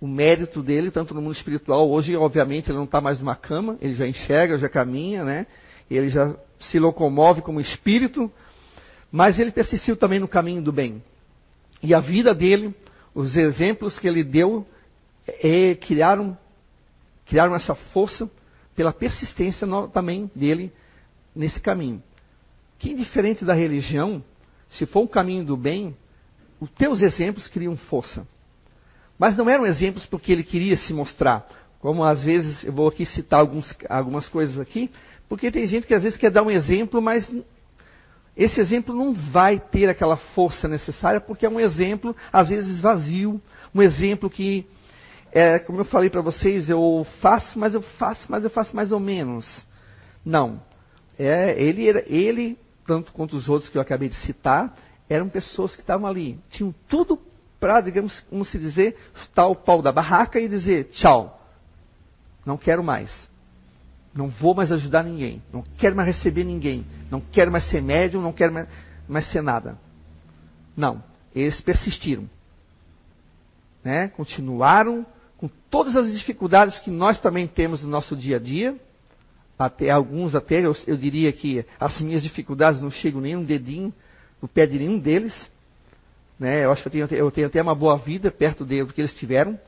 o 0.01 0.07
mérito 0.07 0.63
dele, 0.63 0.91
tanto 0.91 1.15
no 1.15 1.21
mundo 1.21 1.35
espiritual. 1.35 1.91
Hoje, 1.91 2.17
obviamente, 2.17 2.71
ele 2.71 2.79
não 2.79 2.85
está 2.85 3.01
mais 3.01 3.19
numa 3.19 3.37
cama, 3.37 3.77
ele 3.81 3.95
já 3.95 4.07
enxerga, 4.07 4.59
já 4.59 4.69
caminha, 4.69 5.25
né? 5.25 5.47
Ele 5.91 6.09
já 6.09 6.35
se 6.59 6.79
locomove 6.79 7.43
como 7.43 7.61
espírito, 7.61 8.31
mas 9.13 9.39
ele 9.39 9.51
persistiu 9.51 9.97
também 9.97 10.19
no 10.19 10.29
caminho 10.29 10.63
do 10.63 10.73
bem. 10.73 11.03
E 11.83 11.95
a 11.95 12.01
vida 12.01 12.35
dele, 12.35 12.75
os 13.15 13.37
exemplos 13.37 13.99
que 13.99 14.09
ele 14.09 14.25
deu, 14.25 14.67
é, 15.27 15.75
criaram, 15.75 16.37
criaram 17.27 17.55
essa 17.55 17.75
força 17.75 18.29
pela 18.75 18.93
persistência 18.93 19.67
no, 19.67 19.89
também 19.89 20.31
dele 20.35 20.73
nesse 21.35 21.61
caminho. 21.61 22.03
Que 22.85 22.93
diferente 22.93 23.47
da 23.47 23.55
religião, 23.55 24.23
se 24.69 24.85
for 24.85 25.05
um 25.05 25.07
caminho 25.07 25.43
do 25.43 25.57
bem, 25.57 25.97
os 26.61 26.69
teus 26.73 27.03
exemplos 27.03 27.49
criam 27.49 27.79
força. 27.79 28.29
Mas 29.19 29.35
não 29.39 29.49
eram 29.49 29.65
exemplos 29.65 30.05
porque 30.05 30.31
ele 30.31 30.45
queria 30.45 30.77
se 30.77 30.93
mostrar. 30.93 31.49
Como 31.81 32.05
às 32.05 32.23
vezes, 32.23 32.63
eu 32.63 32.75
vou 32.75 32.87
aqui 32.87 33.07
citar 33.07 33.41
alguns, 33.41 33.75
algumas 33.89 34.29
coisas 34.29 34.61
aqui, 34.61 34.91
porque 35.31 35.51
tem 35.51 35.67
gente 35.67 35.87
que 35.87 35.95
às 35.95 36.03
vezes 36.03 36.19
quer 36.19 36.31
dar 36.31 36.43
um 36.43 36.51
exemplo, 36.51 37.01
mas 37.01 37.27
esse 38.37 38.61
exemplo 38.61 38.95
não 38.95 39.15
vai 39.15 39.59
ter 39.59 39.89
aquela 39.89 40.19
força 40.19 40.69
necessária, 40.69 41.23
porque 41.23 41.47
é 41.47 41.49
um 41.49 41.59
exemplo, 41.59 42.15
às 42.31 42.51
vezes, 42.51 42.83
vazio, 42.83 43.41
um 43.75 43.81
exemplo 43.81 44.29
que, 44.29 44.67
é, 45.33 45.59
como 45.59 45.81
eu 45.81 45.87
falei 45.87 46.11
para 46.11 46.21
vocês, 46.21 46.69
eu 46.69 47.07
faço, 47.23 47.59
mas 47.59 47.73
eu 47.73 47.81
faço, 47.81 48.27
mas 48.29 48.45
eu 48.45 48.51
faço 48.51 48.77
mais 48.77 48.93
ou 48.93 49.01
menos. 49.01 49.47
Não. 50.23 50.61
É, 51.19 51.55
ele, 51.63 51.87
ele, 52.07 52.59
tanto 52.87 53.13
quanto 53.13 53.37
os 53.37 53.49
outros 53.49 53.71
que 53.71 53.79
eu 53.79 53.83
acabei 53.83 54.09
de 54.09 54.17
citar, 54.17 54.75
eram 55.09 55.29
pessoas 55.29 55.75
que 55.75 55.81
estavam 55.81 56.07
ali, 56.07 56.39
tinham 56.51 56.75
tudo 56.89 57.19
para, 57.61 57.81
digamos, 57.81 58.21
como 58.29 58.45
se 58.45 58.59
dizer, 58.59 58.97
chutar 59.15 59.47
o 59.47 59.57
pau 59.57 59.81
da 59.81 59.91
barraca 59.91 60.39
e 60.39 60.49
dizer 60.49 60.91
tchau. 60.91 61.41
Não 62.45 62.59
quero 62.59 62.85
mais. 62.85 63.11
Não 64.15 64.29
vou 64.29 64.55
mais 64.55 64.71
ajudar 64.71 65.03
ninguém. 65.03 65.43
Não 65.53 65.65
quero 65.79 65.97
mais 65.97 66.15
receber 66.15 66.45
ninguém. 66.45 66.87
Não 67.11 67.21
quero 67.21 67.51
mais 67.51 67.65
ser 67.71 67.81
médium, 67.81 68.21
não 68.21 68.33
quero 68.33 68.53
mais, 68.53 68.69
mais 69.09 69.31
ser 69.31 69.43
nada. 69.43 69.79
Não. 70.77 71.03
Eles 71.35 71.61
persistiram. 71.61 72.29
Né? 73.83 74.09
Continuaram 74.09 75.07
com 75.37 75.49
todas 75.71 75.97
as 75.97 76.13
dificuldades 76.13 76.79
que 76.81 76.91
nós 76.91 77.19
também 77.19 77.47
temos 77.47 77.83
no 77.83 77.89
nosso 77.89 78.15
dia 78.15 78.37
a 78.37 78.41
dia. 78.41 78.79
Até 79.59 79.91
alguns 79.91 80.35
até, 80.35 80.65
eu, 80.65 80.75
eu 80.87 80.97
diria 80.97 81.33
que 81.33 81.65
as 81.79 82.01
minhas 82.01 82.23
dificuldades 82.23 82.83
não 82.83 82.91
chegam 82.91 83.21
nem 83.21 83.37
um 83.37 83.45
dedinho 83.45 83.93
no 84.43 84.49
pé 84.49 84.67
de 84.67 84.79
nenhum 84.79 84.99
deles. 84.99 85.49
Né? 86.39 86.65
Eu 86.65 86.73
acho 86.73 86.89
que 86.89 86.99
eu 86.99 87.09
tenho, 87.09 87.19
eu 87.19 87.31
tenho 87.31 87.47
até 87.47 87.63
uma 87.63 87.75
boa 87.75 87.97
vida 87.97 88.31
perto 88.31 88.65
deles 88.65 88.91
que 88.93 89.01
eles 89.01 89.15
tiveram, 89.15 89.59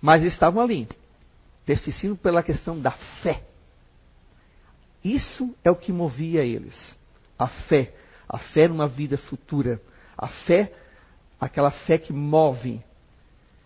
mas 0.00 0.22
eles 0.22 0.34
estavam 0.34 0.62
ali, 0.62 0.88
persistindo 1.66 2.16
pela 2.16 2.42
questão 2.42 2.78
da 2.78 2.92
fé. 3.22 3.42
Isso 5.04 5.54
é 5.62 5.70
o 5.70 5.76
que 5.76 5.92
movia 5.92 6.42
eles. 6.42 6.74
A 7.38 7.46
fé. 7.46 7.92
A 8.26 8.38
fé 8.38 8.66
numa 8.66 8.88
vida 8.88 9.18
futura. 9.18 9.78
A 10.16 10.28
fé, 10.28 10.72
aquela 11.38 11.70
fé 11.70 11.98
que 11.98 12.12
move, 12.12 12.80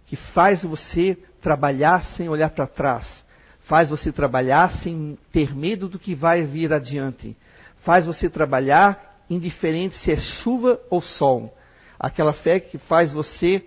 que 0.06 0.16
faz 0.16 0.62
você 0.62 1.16
trabalhar 1.40 2.02
sem 2.16 2.28
olhar 2.28 2.50
para 2.50 2.66
trás, 2.66 3.24
faz 3.68 3.90
você 3.90 4.10
trabalhar 4.10 4.72
sem 4.82 5.18
ter 5.30 5.54
medo 5.54 5.88
do 5.88 5.98
que 5.98 6.14
vai 6.14 6.42
vir 6.42 6.72
adiante, 6.72 7.36
faz 7.82 8.06
você 8.06 8.28
trabalhar 8.28 9.22
indiferente 9.28 9.94
se 9.98 10.10
é 10.10 10.16
chuva 10.16 10.80
ou 10.88 11.02
sol. 11.02 11.54
Aquela 12.00 12.32
fé 12.32 12.58
que 12.58 12.78
faz 12.78 13.12
você 13.12 13.62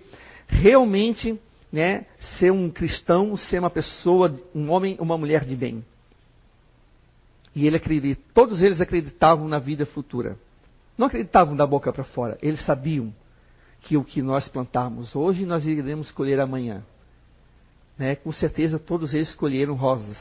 realmente 0.48 1.40
né, 1.72 2.06
ser 2.40 2.52
um 2.52 2.70
cristão, 2.70 3.38
ser 3.38 3.60
uma 3.60 3.70
pessoa, 3.70 4.36
um 4.56 4.72
homem, 4.72 4.98
uma 5.00 5.18
mulher 5.20 5.46
de 5.46 5.56
bem. 5.56 5.86
E 7.56 7.68
ele 7.68 7.78
acredita, 7.78 8.22
todos 8.34 8.64
eles 8.64 8.82
acreditavam 8.82 9.48
na 9.48 9.60
vida 9.60 9.86
futura. 9.86 10.36
Não 10.98 11.08
acreditavam 11.08 11.56
da 11.56 11.68
boca 11.68 11.94
para 11.94 12.04
fora, 12.04 12.40
eles 12.42 12.66
sabiam 12.66 13.14
que 13.82 13.96
o 13.98 14.04
que 14.04 14.22
nós 14.22 14.48
plantarmos 14.48 15.16
hoje 15.16 15.46
nós 15.46 15.66
iremos 15.66 16.10
colher 16.10 16.40
amanhã. 16.40 16.84
Né? 18.02 18.16
Com 18.16 18.32
certeza 18.32 18.80
todos 18.80 19.14
eles 19.14 19.36
colheram 19.36 19.76
rosas. 19.76 20.18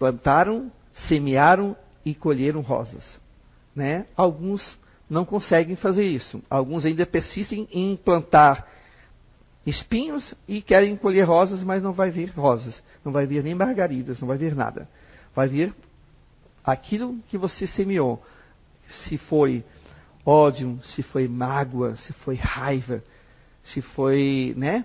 Plantaram, 0.00 0.68
semearam 1.06 1.76
e 2.04 2.12
colheram 2.12 2.60
rosas. 2.60 3.04
Né? 3.72 4.04
Alguns 4.16 4.76
não 5.08 5.24
conseguem 5.24 5.76
fazer 5.76 6.04
isso. 6.04 6.42
Alguns 6.50 6.84
ainda 6.84 7.06
persistem 7.06 7.68
em 7.70 7.94
plantar 7.94 8.66
espinhos 9.64 10.34
e 10.48 10.60
querem 10.60 10.96
colher 10.96 11.22
rosas, 11.22 11.62
mas 11.62 11.84
não 11.84 11.92
vai 11.92 12.10
vir 12.10 12.30
rosas, 12.30 12.82
não 13.04 13.12
vai 13.12 13.26
vir 13.26 13.44
nem 13.44 13.54
margaridas, 13.54 14.18
não 14.18 14.26
vai 14.26 14.36
vir 14.36 14.56
nada. 14.56 14.88
Vai 15.36 15.46
vir 15.46 15.72
aquilo 16.64 17.16
que 17.28 17.38
você 17.38 17.64
semeou. 17.68 18.20
Se 19.04 19.16
foi 19.16 19.64
ódio, 20.26 20.80
se 20.82 21.00
foi 21.04 21.28
mágoa, 21.28 21.94
se 21.94 22.12
foi 22.12 22.34
raiva, 22.34 23.04
se 23.62 23.80
foi, 23.80 24.52
né, 24.56 24.84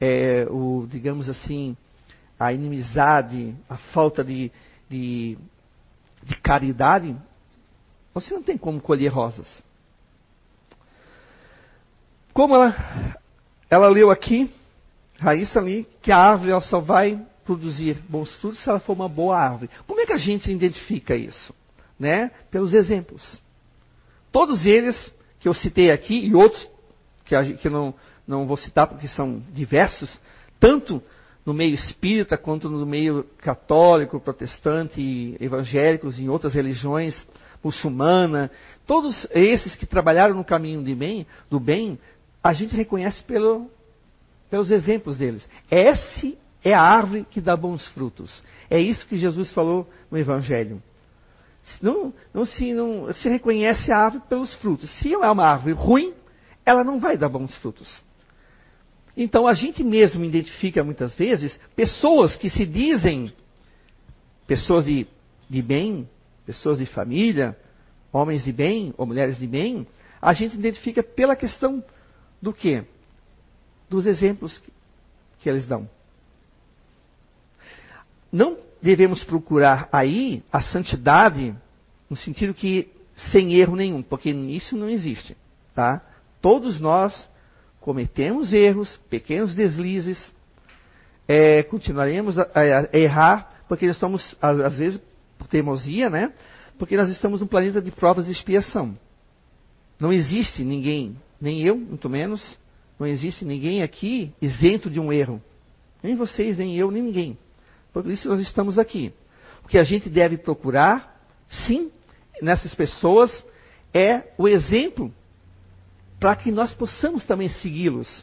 é, 0.00 0.46
o, 0.50 0.86
digamos 0.88 1.28
assim, 1.28 1.76
a 2.38 2.52
inimizade, 2.52 3.54
a 3.68 3.76
falta 3.76 4.24
de, 4.24 4.50
de, 4.88 5.36
de 6.22 6.36
caridade, 6.36 7.14
você 8.14 8.32
não 8.32 8.42
tem 8.42 8.56
como 8.56 8.80
colher 8.80 9.08
rosas. 9.08 9.46
Como 12.32 12.54
ela 12.54 13.18
ela 13.70 13.88
leu 13.88 14.10
aqui, 14.10 14.50
Raíssa 15.18 15.60
ali, 15.60 15.86
que 16.02 16.10
a 16.10 16.18
árvore 16.18 16.50
ela 16.50 16.60
só 16.60 16.80
vai 16.80 17.24
produzir 17.44 17.98
bons 18.08 18.34
frutos 18.36 18.60
se 18.62 18.68
ela 18.68 18.80
for 18.80 18.94
uma 18.94 19.08
boa 19.08 19.38
árvore. 19.38 19.70
Como 19.86 20.00
é 20.00 20.06
que 20.06 20.12
a 20.12 20.18
gente 20.18 20.50
identifica 20.50 21.14
isso? 21.14 21.54
Né? 21.98 22.30
Pelos 22.50 22.74
exemplos. 22.74 23.38
Todos 24.32 24.66
eles 24.66 25.12
que 25.38 25.46
eu 25.46 25.54
citei 25.54 25.90
aqui 25.90 26.26
e 26.26 26.34
outros 26.34 26.68
que, 27.24 27.34
a, 27.34 27.44
que 27.44 27.68
não, 27.68 27.94
não 28.30 28.46
vou 28.46 28.56
citar 28.56 28.86
porque 28.86 29.08
são 29.08 29.42
diversos, 29.52 30.20
tanto 30.60 31.02
no 31.44 31.52
meio 31.52 31.74
espírita 31.74 32.38
quanto 32.38 32.70
no 32.70 32.86
meio 32.86 33.24
católico, 33.38 34.20
protestante, 34.20 35.36
evangélicos 35.40 36.18
e 36.18 36.24
em 36.24 36.28
outras 36.28 36.54
religiões, 36.54 37.26
muçulmana, 37.62 38.50
todos 38.86 39.26
esses 39.32 39.74
que 39.74 39.84
trabalharam 39.84 40.34
no 40.34 40.44
caminho 40.44 40.80
bem, 40.94 41.26
do 41.50 41.58
bem, 41.58 41.98
a 42.42 42.54
gente 42.54 42.74
reconhece 42.74 43.22
pelo, 43.24 43.68
pelos 44.48 44.70
exemplos 44.70 45.18
deles. 45.18 45.46
Essa 45.70 46.32
é 46.64 46.72
a 46.72 46.80
árvore 46.80 47.26
que 47.28 47.40
dá 47.40 47.56
bons 47.56 47.86
frutos. 47.88 48.42
É 48.70 48.78
isso 48.78 49.06
que 49.06 49.16
Jesus 49.16 49.52
falou 49.52 49.88
no 50.10 50.16
Evangelho. 50.16 50.80
Não, 51.82 52.12
não, 52.32 52.44
se, 52.44 52.72
não 52.72 53.12
se 53.12 53.28
reconhece 53.28 53.92
a 53.92 53.98
árvore 53.98 54.24
pelos 54.28 54.54
frutos. 54.54 54.90
Se 54.98 55.12
é 55.12 55.30
uma 55.30 55.46
árvore 55.46 55.74
ruim, 55.74 56.14
ela 56.64 56.84
não 56.84 56.98
vai 56.98 57.16
dar 57.16 57.28
bons 57.28 57.54
frutos. 57.56 58.00
Então 59.16 59.46
a 59.46 59.54
gente 59.54 59.82
mesmo 59.82 60.24
identifica 60.24 60.84
muitas 60.84 61.14
vezes 61.14 61.58
pessoas 61.74 62.36
que 62.36 62.48
se 62.48 62.64
dizem 62.64 63.32
pessoas 64.46 64.84
de, 64.84 65.06
de 65.48 65.62
bem, 65.62 66.08
pessoas 66.46 66.78
de 66.78 66.86
família, 66.86 67.56
homens 68.12 68.44
de 68.44 68.52
bem 68.52 68.94
ou 68.96 69.06
mulheres 69.06 69.38
de 69.38 69.46
bem, 69.46 69.86
a 70.20 70.32
gente 70.32 70.54
identifica 70.54 71.02
pela 71.02 71.36
questão 71.36 71.82
do 72.40 72.52
que? 72.52 72.84
Dos 73.88 74.06
exemplos 74.06 74.58
que, 74.58 74.72
que 75.40 75.48
eles 75.48 75.66
dão. 75.66 75.88
Não 78.32 78.58
devemos 78.80 79.24
procurar 79.24 79.88
aí 79.92 80.42
a 80.52 80.60
santidade 80.60 81.54
no 82.08 82.16
sentido 82.16 82.54
que 82.54 82.88
sem 83.30 83.54
erro 83.54 83.76
nenhum, 83.76 84.02
porque 84.02 84.30
isso 84.30 84.76
não 84.76 84.88
existe, 84.88 85.36
tá? 85.74 86.00
Todos 86.40 86.80
nós 86.80 87.28
cometemos 87.80 88.52
erros, 88.52 89.00
pequenos 89.08 89.54
deslizes, 89.54 90.18
é, 91.26 91.62
continuaremos 91.62 92.38
a, 92.38 92.42
a, 92.54 92.96
errar, 92.96 93.62
porque 93.68 93.86
nós 93.86 93.96
estamos, 93.96 94.36
às 94.40 94.76
vezes, 94.76 95.00
por 95.38 95.46
teimosia, 95.46 96.10
né? 96.10 96.32
Porque 96.78 96.96
nós 96.96 97.08
estamos 97.08 97.40
num 97.40 97.46
planeta 97.46 97.80
de 97.80 97.90
provas 97.90 98.28
e 98.28 98.32
expiação. 98.32 98.98
Não 99.98 100.12
existe 100.12 100.64
ninguém 100.64 101.16
nem 101.40 101.62
eu, 101.62 101.76
muito 101.76 102.08
menos. 102.08 102.58
Não 102.98 103.06
existe 103.06 103.44
ninguém 103.44 103.82
aqui 103.82 104.32
isento 104.42 104.90
de 104.90 105.00
um 105.00 105.12
erro. 105.12 105.42
Nem 106.02 106.14
vocês, 106.14 106.58
nem 106.58 106.76
eu, 106.76 106.90
nem 106.90 107.02
ninguém. 107.02 107.38
Por 107.92 108.06
isso 108.10 108.28
nós 108.28 108.40
estamos 108.40 108.78
aqui. 108.78 109.12
O 109.64 109.68
que 109.68 109.78
a 109.78 109.84
gente 109.84 110.08
deve 110.08 110.36
procurar, 110.36 111.22
sim, 111.48 111.90
nessas 112.42 112.74
pessoas, 112.74 113.44
é 113.92 114.24
o 114.36 114.48
exemplo 114.48 115.12
para 116.20 116.36
que 116.36 116.52
nós 116.52 116.72
possamos 116.74 117.24
também 117.24 117.48
segui-los. 117.48 118.22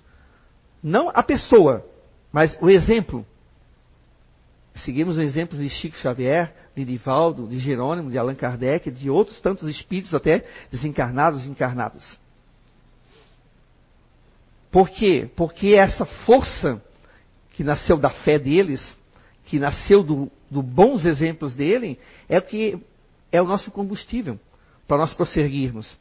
Não 0.82 1.10
a 1.10 1.24
pessoa, 1.24 1.84
mas 2.32 2.56
o 2.62 2.70
exemplo. 2.70 3.26
Seguimos 4.76 5.18
os 5.18 5.24
exemplos 5.24 5.60
de 5.60 5.68
Chico 5.70 5.98
Xavier, 5.98 6.54
de 6.76 6.86
Divaldo, 6.86 7.48
de 7.48 7.58
Jerônimo, 7.58 8.12
de 8.12 8.18
Allan 8.20 8.36
Kardec, 8.36 8.92
de 8.92 9.10
outros 9.10 9.42
tantos 9.42 9.68
espíritos 9.68 10.14
até 10.14 10.46
desencarnados 10.72 11.46
e 11.46 11.50
encarnados. 11.50 12.06
Por 14.72 14.90
quê? 14.90 15.28
Porque 15.36 15.70
essa 15.70 16.06
força 16.06 16.80
que 17.54 17.64
nasceu 17.64 17.98
da 17.98 18.12
fé 18.12 18.38
deles, 18.38 18.86
que 19.46 19.58
nasceu 19.58 20.04
do, 20.04 20.32
do 20.52 20.62
bons 20.62 21.06
exemplos 21.06 21.56
dele, 21.56 22.00
é 22.30 22.38
o 22.38 22.44
que 22.44 22.78
é 23.32 23.42
o 23.42 23.48
nosso 23.48 23.72
combustível 23.72 24.40
para 24.88 24.98
nós 24.98 25.14
prosseguirmos. 25.16 25.98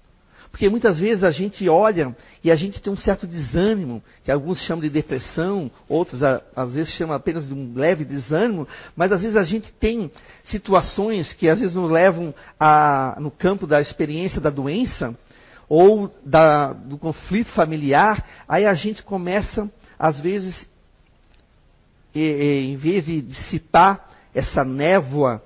Porque 0.57 0.71
muitas 0.71 0.99
vezes 0.99 1.23
a 1.23 1.31
gente 1.31 1.69
olha 1.69 2.17
e 2.43 2.51
a 2.51 2.57
gente 2.57 2.81
tem 2.81 2.91
um 2.91 2.97
certo 2.97 3.27
desânimo, 3.27 4.03
que 4.25 4.33
alguns 4.33 4.59
chamam 4.61 4.81
de 4.81 4.89
depressão, 4.89 5.71
outros 5.87 6.23
às 6.23 6.73
vezes 6.73 6.95
chamam 6.95 7.15
apenas 7.15 7.47
de 7.47 7.53
um 7.53 7.75
leve 7.75 8.07
desânimo, 8.07 8.67
mas 8.97 9.13
às 9.13 9.21
vezes 9.21 9.37
a 9.37 9.43
gente 9.43 9.71
tem 9.75 10.11
situações 10.43 11.31
que 11.35 11.47
às 11.47 11.61
vezes 11.61 11.77
nos 11.77 11.91
levam 11.91 12.35
a, 12.59 13.19
no 13.21 13.31
campo 13.31 13.67
da 13.67 13.83
experiência 13.83 14.41
da 14.41 14.49
doença, 14.49 15.15
ou 15.69 16.11
da, 16.25 16.73
do 16.73 16.97
conflito 16.97 17.51
familiar, 17.51 18.25
aí 18.49 18.65
a 18.65 18.73
gente 18.73 19.03
começa, 19.03 19.71
às 19.99 20.19
vezes, 20.19 20.67
e, 22.15 22.21
e, 22.21 22.73
em 22.73 22.77
vez 22.77 23.05
de 23.05 23.21
dissipar 23.21 24.09
essa 24.35 24.65
névoa, 24.65 25.43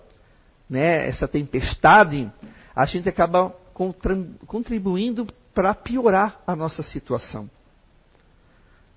né, 0.68 1.08
essa 1.08 1.26
tempestade, 1.26 2.30
a 2.76 2.86
gente 2.86 3.08
acaba 3.08 3.52
contribuindo 4.46 5.26
para 5.54 5.74
piorar 5.74 6.40
a 6.46 6.54
nossa 6.54 6.82
situação. 6.82 7.50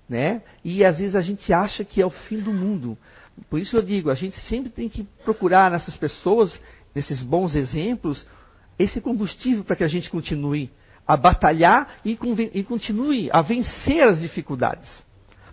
Né? 0.08 0.42
E 0.62 0.84
às 0.84 0.98
vezes 0.98 1.16
a 1.16 1.20
gente 1.20 1.52
acha 1.52 1.84
que 1.84 2.00
é 2.00 2.06
o 2.06 2.10
fim 2.10 2.38
do 2.38 2.52
mundo. 2.52 2.96
Por 3.48 3.58
isso 3.58 3.76
eu 3.76 3.82
digo, 3.82 4.10
a 4.10 4.14
gente 4.14 4.38
sempre 4.40 4.70
tem 4.70 4.88
que 4.88 5.04
procurar 5.24 5.70
nessas 5.70 5.96
pessoas, 5.96 6.60
nesses 6.94 7.22
bons 7.22 7.54
exemplos, 7.54 8.26
esse 8.78 9.00
combustível 9.00 9.64
para 9.64 9.76
que 9.76 9.84
a 9.84 9.88
gente 9.88 10.10
continue 10.10 10.70
a 11.06 11.16
batalhar 11.16 11.96
e, 12.04 12.18
e 12.52 12.62
continue 12.62 13.28
a 13.32 13.42
vencer 13.42 14.06
as 14.06 14.20
dificuldades. 14.20 15.04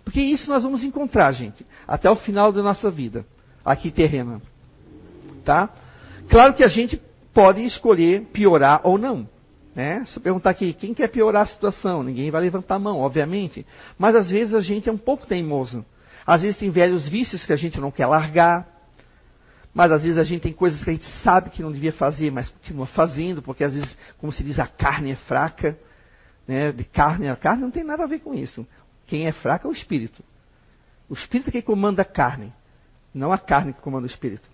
Porque 0.04 0.20
isso 0.20 0.50
nós 0.50 0.62
vamos 0.62 0.84
encontrar, 0.84 1.32
gente, 1.32 1.64
até 1.86 2.10
o 2.10 2.16
final 2.16 2.52
da 2.52 2.62
nossa 2.62 2.90
vida, 2.90 3.24
aqui 3.64 3.90
terrena. 3.90 4.40
Tá? 5.44 5.70
Claro 6.28 6.54
que 6.54 6.64
a 6.64 6.68
gente 6.68 7.00
pode 7.32 7.62
escolher 7.62 8.26
piorar 8.32 8.80
ou 8.84 8.98
não. 8.98 9.28
Né? 9.74 10.04
Se 10.04 10.18
eu 10.18 10.22
perguntar 10.22 10.50
aqui, 10.50 10.72
quem 10.72 10.92
quer 10.92 11.08
piorar 11.08 11.42
a 11.42 11.46
situação? 11.46 12.02
Ninguém 12.02 12.30
vai 12.30 12.42
levantar 12.42 12.74
a 12.74 12.78
mão, 12.78 12.98
obviamente. 12.98 13.66
Mas 13.98 14.14
às 14.14 14.30
vezes 14.30 14.54
a 14.54 14.60
gente 14.60 14.88
é 14.88 14.92
um 14.92 14.98
pouco 14.98 15.26
teimoso. 15.26 15.84
Às 16.26 16.42
vezes 16.42 16.58
tem 16.58 16.70
velhos 16.70 17.08
vícios 17.08 17.44
que 17.46 17.52
a 17.52 17.56
gente 17.56 17.80
não 17.80 17.90
quer 17.90 18.06
largar. 18.06 18.68
Mas 19.74 19.90
às 19.90 20.02
vezes 20.02 20.18
a 20.18 20.24
gente 20.24 20.42
tem 20.42 20.52
coisas 20.52 20.82
que 20.84 20.90
a 20.90 20.92
gente 20.92 21.06
sabe 21.22 21.50
que 21.50 21.62
não 21.62 21.72
devia 21.72 21.92
fazer, 21.92 22.30
mas 22.30 22.48
continua 22.50 22.86
fazendo, 22.86 23.40
porque 23.40 23.64
às 23.64 23.72
vezes, 23.72 23.96
como 24.18 24.30
se 24.30 24.44
diz, 24.44 24.58
a 24.58 24.66
carne 24.66 25.12
é 25.12 25.16
fraca. 25.16 25.78
Né? 26.46 26.70
De 26.70 26.84
carne, 26.84 27.28
a 27.28 27.36
carne 27.36 27.62
não 27.62 27.70
tem 27.70 27.82
nada 27.82 28.04
a 28.04 28.06
ver 28.06 28.20
com 28.20 28.34
isso. 28.34 28.66
Quem 29.06 29.26
é 29.26 29.32
fraco 29.32 29.66
é 29.66 29.70
o 29.70 29.72
espírito. 29.72 30.22
O 31.08 31.14
espírito 31.14 31.48
é 31.48 31.52
quem 31.52 31.62
comanda 31.62 32.02
a 32.02 32.04
carne, 32.04 32.52
não 33.14 33.32
a 33.32 33.38
carne 33.38 33.72
que 33.72 33.80
comanda 33.80 34.06
o 34.06 34.10
espírito. 34.10 34.48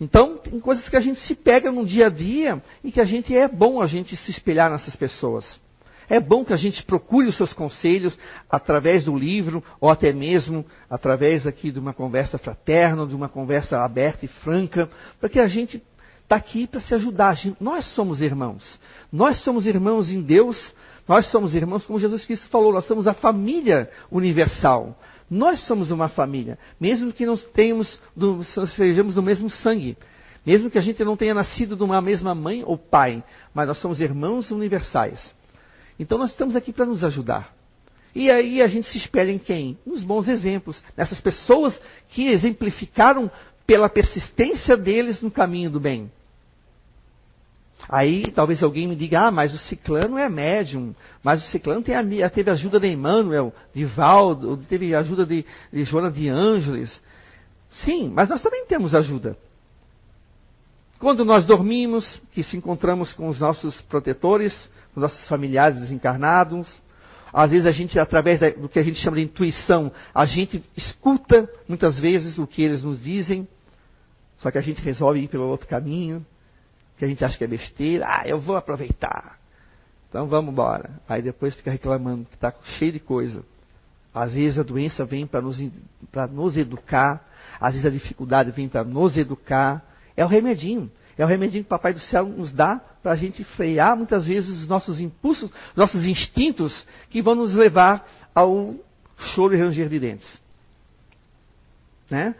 Então, 0.00 0.36
tem 0.38 0.58
coisas 0.58 0.88
que 0.88 0.96
a 0.96 1.00
gente 1.00 1.20
se 1.20 1.34
pega 1.34 1.70
no 1.70 1.86
dia 1.86 2.06
a 2.06 2.10
dia 2.10 2.62
e 2.82 2.90
que 2.90 3.00
a 3.00 3.04
gente 3.04 3.34
é 3.34 3.46
bom 3.46 3.80
a 3.80 3.86
gente 3.86 4.16
se 4.16 4.30
espelhar 4.30 4.70
nessas 4.70 4.96
pessoas. 4.96 5.60
É 6.08 6.20
bom 6.20 6.44
que 6.44 6.52
a 6.52 6.56
gente 6.56 6.82
procure 6.82 7.28
os 7.28 7.36
seus 7.36 7.52
conselhos 7.52 8.18
através 8.50 9.06
do 9.06 9.16
livro 9.16 9.64
ou 9.80 9.90
até 9.90 10.12
mesmo 10.12 10.64
através 10.90 11.46
aqui 11.46 11.70
de 11.70 11.78
uma 11.78 11.94
conversa 11.94 12.36
fraterna, 12.36 13.06
de 13.06 13.14
uma 13.14 13.28
conversa 13.28 13.78
aberta 13.82 14.24
e 14.24 14.28
franca, 14.28 14.90
porque 15.20 15.40
a 15.40 15.48
gente 15.48 15.82
está 16.22 16.36
aqui 16.36 16.66
para 16.66 16.80
se 16.80 16.94
ajudar. 16.94 17.36
Nós 17.60 17.86
somos 17.94 18.20
irmãos. 18.20 18.78
Nós 19.10 19.40
somos 19.42 19.66
irmãos 19.66 20.10
em 20.10 20.20
Deus. 20.20 20.72
Nós 21.06 21.26
somos 21.30 21.54
irmãos, 21.54 21.84
como 21.84 22.00
Jesus 22.00 22.24
Cristo 22.24 22.48
falou, 22.48 22.72
nós 22.72 22.86
somos 22.86 23.06
a 23.06 23.14
família 23.14 23.90
universal. 24.10 24.98
Nós 25.30 25.60
somos 25.66 25.90
uma 25.90 26.08
família, 26.08 26.58
mesmo 26.78 27.12
que 27.12 27.24
não 27.24 27.36
tenhamos, 27.36 28.00
do, 28.14 28.44
sejamos 28.68 29.14
do 29.14 29.22
mesmo 29.22 29.48
sangue, 29.48 29.96
mesmo 30.44 30.70
que 30.70 30.78
a 30.78 30.82
gente 30.82 31.02
não 31.04 31.16
tenha 31.16 31.34
nascido 31.34 31.76
de 31.76 31.82
uma 31.82 32.00
mesma 32.00 32.34
mãe 32.34 32.62
ou 32.64 32.76
pai, 32.76 33.24
mas 33.54 33.66
nós 33.66 33.78
somos 33.78 34.00
irmãos 34.00 34.50
universais. 34.50 35.34
Então 35.98 36.18
nós 36.18 36.30
estamos 36.30 36.54
aqui 36.54 36.72
para 36.72 36.86
nos 36.86 37.02
ajudar. 37.02 37.54
E 38.14 38.30
aí 38.30 38.62
a 38.62 38.68
gente 38.68 38.88
se 38.88 38.98
espelha 38.98 39.32
em 39.32 39.38
quem? 39.38 39.78
Nos 39.84 40.02
bons 40.02 40.28
exemplos, 40.28 40.80
nessas 40.96 41.20
pessoas 41.20 41.78
que 42.10 42.28
exemplificaram 42.28 43.30
pela 43.66 43.88
persistência 43.88 44.76
deles 44.76 45.20
no 45.22 45.30
caminho 45.30 45.70
do 45.70 45.80
bem. 45.80 46.10
Aí 47.88 48.30
talvez 48.30 48.62
alguém 48.62 48.86
me 48.88 48.96
diga, 48.96 49.28
ah, 49.28 49.30
mas 49.30 49.52
o 49.52 49.58
ciclano 49.58 50.16
é 50.16 50.28
médium, 50.28 50.94
mas 51.22 51.44
o 51.44 51.48
ciclano 51.48 51.82
teve 51.82 52.50
ajuda 52.50 52.80
de 52.80 52.88
Emmanuel, 52.88 53.52
de 53.74 53.84
Valdo, 53.84 54.56
teve 54.68 54.94
ajuda 54.94 55.26
de, 55.26 55.44
de 55.72 55.84
Joana 55.84 56.10
de 56.10 56.28
Ângeles. 56.28 57.00
Sim, 57.70 58.10
mas 58.14 58.28
nós 58.28 58.40
também 58.40 58.66
temos 58.66 58.94
ajuda. 58.94 59.36
Quando 60.98 61.24
nós 61.24 61.44
dormimos, 61.44 62.20
que 62.32 62.42
se 62.42 62.56
encontramos 62.56 63.12
com 63.12 63.28
os 63.28 63.38
nossos 63.38 63.80
protetores, 63.82 64.54
com 64.94 65.00
os 65.00 65.02
nossos 65.02 65.28
familiares 65.28 65.78
desencarnados, 65.78 66.66
às 67.32 67.50
vezes 67.50 67.66
a 67.66 67.72
gente, 67.72 67.98
através 67.98 68.40
do 68.56 68.68
que 68.68 68.78
a 68.78 68.82
gente 68.82 69.00
chama 69.00 69.16
de 69.16 69.24
intuição, 69.24 69.92
a 70.14 70.24
gente 70.24 70.64
escuta 70.76 71.50
muitas 71.68 71.98
vezes 71.98 72.38
o 72.38 72.46
que 72.46 72.62
eles 72.62 72.82
nos 72.82 73.02
dizem, 73.02 73.46
só 74.38 74.50
que 74.50 74.58
a 74.58 74.60
gente 74.62 74.80
resolve 74.80 75.20
ir 75.20 75.28
pelo 75.28 75.48
outro 75.48 75.66
caminho, 75.66 76.24
que 76.96 77.04
a 77.04 77.08
gente 77.08 77.24
acha 77.24 77.36
que 77.36 77.44
é 77.44 77.48
besteira, 77.48 78.06
ah, 78.08 78.22
eu 78.26 78.40
vou 78.40 78.56
aproveitar. 78.56 79.38
Então 80.08 80.26
vamos 80.28 80.52
embora. 80.52 80.90
Aí 81.08 81.20
depois 81.20 81.54
fica 81.54 81.70
reclamando 81.70 82.24
que 82.26 82.36
está 82.36 82.54
cheio 82.78 82.92
de 82.92 83.00
coisa. 83.00 83.44
Às 84.14 84.32
vezes 84.32 84.58
a 84.58 84.62
doença 84.62 85.04
vem 85.04 85.26
para 85.26 85.40
nos, 85.40 85.58
nos 86.30 86.56
educar, 86.56 87.28
às 87.60 87.74
vezes 87.74 87.84
a 87.84 87.90
dificuldade 87.90 88.52
vem 88.52 88.68
para 88.68 88.84
nos 88.84 89.16
educar. 89.16 89.84
É 90.16 90.24
o 90.24 90.28
remedinho. 90.28 90.90
É 91.18 91.24
o 91.24 91.28
remedinho 91.28 91.64
que 91.64 91.68
o 91.68 91.70
Papai 91.70 91.92
do 91.92 92.00
Céu 92.00 92.26
nos 92.26 92.52
dá 92.52 92.80
para 93.02 93.12
a 93.12 93.16
gente 93.16 93.42
frear 93.42 93.96
muitas 93.96 94.26
vezes 94.26 94.60
os 94.60 94.68
nossos 94.68 95.00
impulsos, 95.00 95.50
nossos 95.74 96.06
instintos 96.06 96.86
que 97.10 97.20
vão 97.20 97.34
nos 97.34 97.52
levar 97.52 98.08
ao 98.34 98.74
choro 99.16 99.54
e 99.54 99.58
ranger 99.58 99.88
de 99.88 99.98
dentes. 99.98 100.40
Né? 102.08 102.34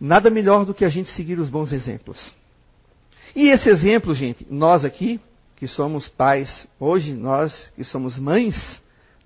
Nada 0.00 0.30
melhor 0.30 0.64
do 0.64 0.74
que 0.74 0.84
a 0.84 0.88
gente 0.88 1.10
seguir 1.10 1.38
os 1.38 1.48
bons 1.48 1.72
exemplos. 1.72 2.34
E 3.36 3.50
esse 3.50 3.68
exemplo, 3.68 4.14
gente, 4.14 4.46
nós 4.50 4.82
aqui, 4.82 5.20
que 5.56 5.68
somos 5.68 6.08
pais, 6.08 6.66
hoje 6.80 7.12
nós 7.12 7.70
que 7.76 7.84
somos 7.84 8.18
mães 8.18 8.56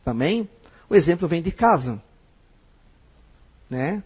também, 0.04 0.48
o 0.88 0.96
exemplo 0.96 1.28
vem 1.28 1.40
de 1.40 1.52
casa. 1.52 2.02
Né? 3.70 4.02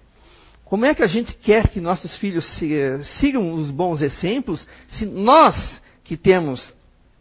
Como 0.63 0.85
é 0.85 0.95
que 0.95 1.03
a 1.03 1.07
gente 1.07 1.33
quer 1.33 1.69
que 1.69 1.81
nossos 1.81 2.15
filhos 2.19 2.45
sigam 3.19 3.51
os 3.53 3.71
bons 3.71 4.03
exemplos 4.03 4.69
se 4.89 5.07
nós 5.07 5.57
que 6.05 6.19
temos, 6.19 6.71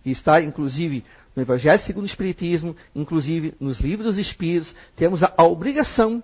e 0.04 0.12
está 0.12 0.41
inclusive 0.41 1.06
no 1.34 1.41
Evangelho 1.41 1.82
segundo 1.84 2.04
o 2.04 2.08
Espiritismo, 2.08 2.76
inclusive 2.93 3.56
nos 3.62 3.80
livros 3.80 4.08
dos 4.08 4.17
Espíritos, 4.17 4.76
temos 4.98 5.24
a, 5.24 5.34
a 5.38 5.46
obrigação 5.46 6.22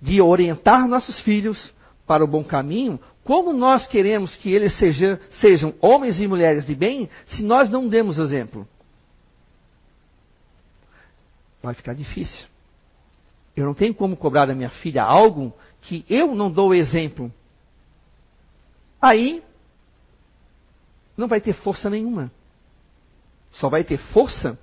de 0.00 0.20
orientar 0.20 0.88
nossos 0.88 1.20
filhos 1.20 1.72
para 2.12 2.22
o 2.22 2.26
bom 2.26 2.44
caminho, 2.44 3.00
como 3.24 3.54
nós 3.54 3.86
queremos 3.86 4.36
que 4.36 4.52
eles 4.52 4.76
sejam, 4.76 5.18
sejam 5.40 5.74
homens 5.80 6.20
e 6.20 6.28
mulheres 6.28 6.66
de 6.66 6.74
bem 6.74 7.08
se 7.24 7.42
nós 7.42 7.70
não 7.70 7.88
demos 7.88 8.18
exemplo? 8.18 8.68
Vai 11.62 11.72
ficar 11.72 11.94
difícil. 11.94 12.46
Eu 13.56 13.64
não 13.64 13.72
tenho 13.72 13.94
como 13.94 14.14
cobrar 14.14 14.44
da 14.44 14.54
minha 14.54 14.68
filha 14.68 15.02
algo 15.02 15.54
que 15.80 16.04
eu 16.06 16.34
não 16.34 16.52
dou 16.52 16.74
exemplo. 16.74 17.32
Aí 19.00 19.42
não 21.16 21.26
vai 21.26 21.40
ter 21.40 21.54
força 21.54 21.88
nenhuma. 21.88 22.30
Só 23.52 23.70
vai 23.70 23.84
ter 23.84 23.96
força 23.96 24.58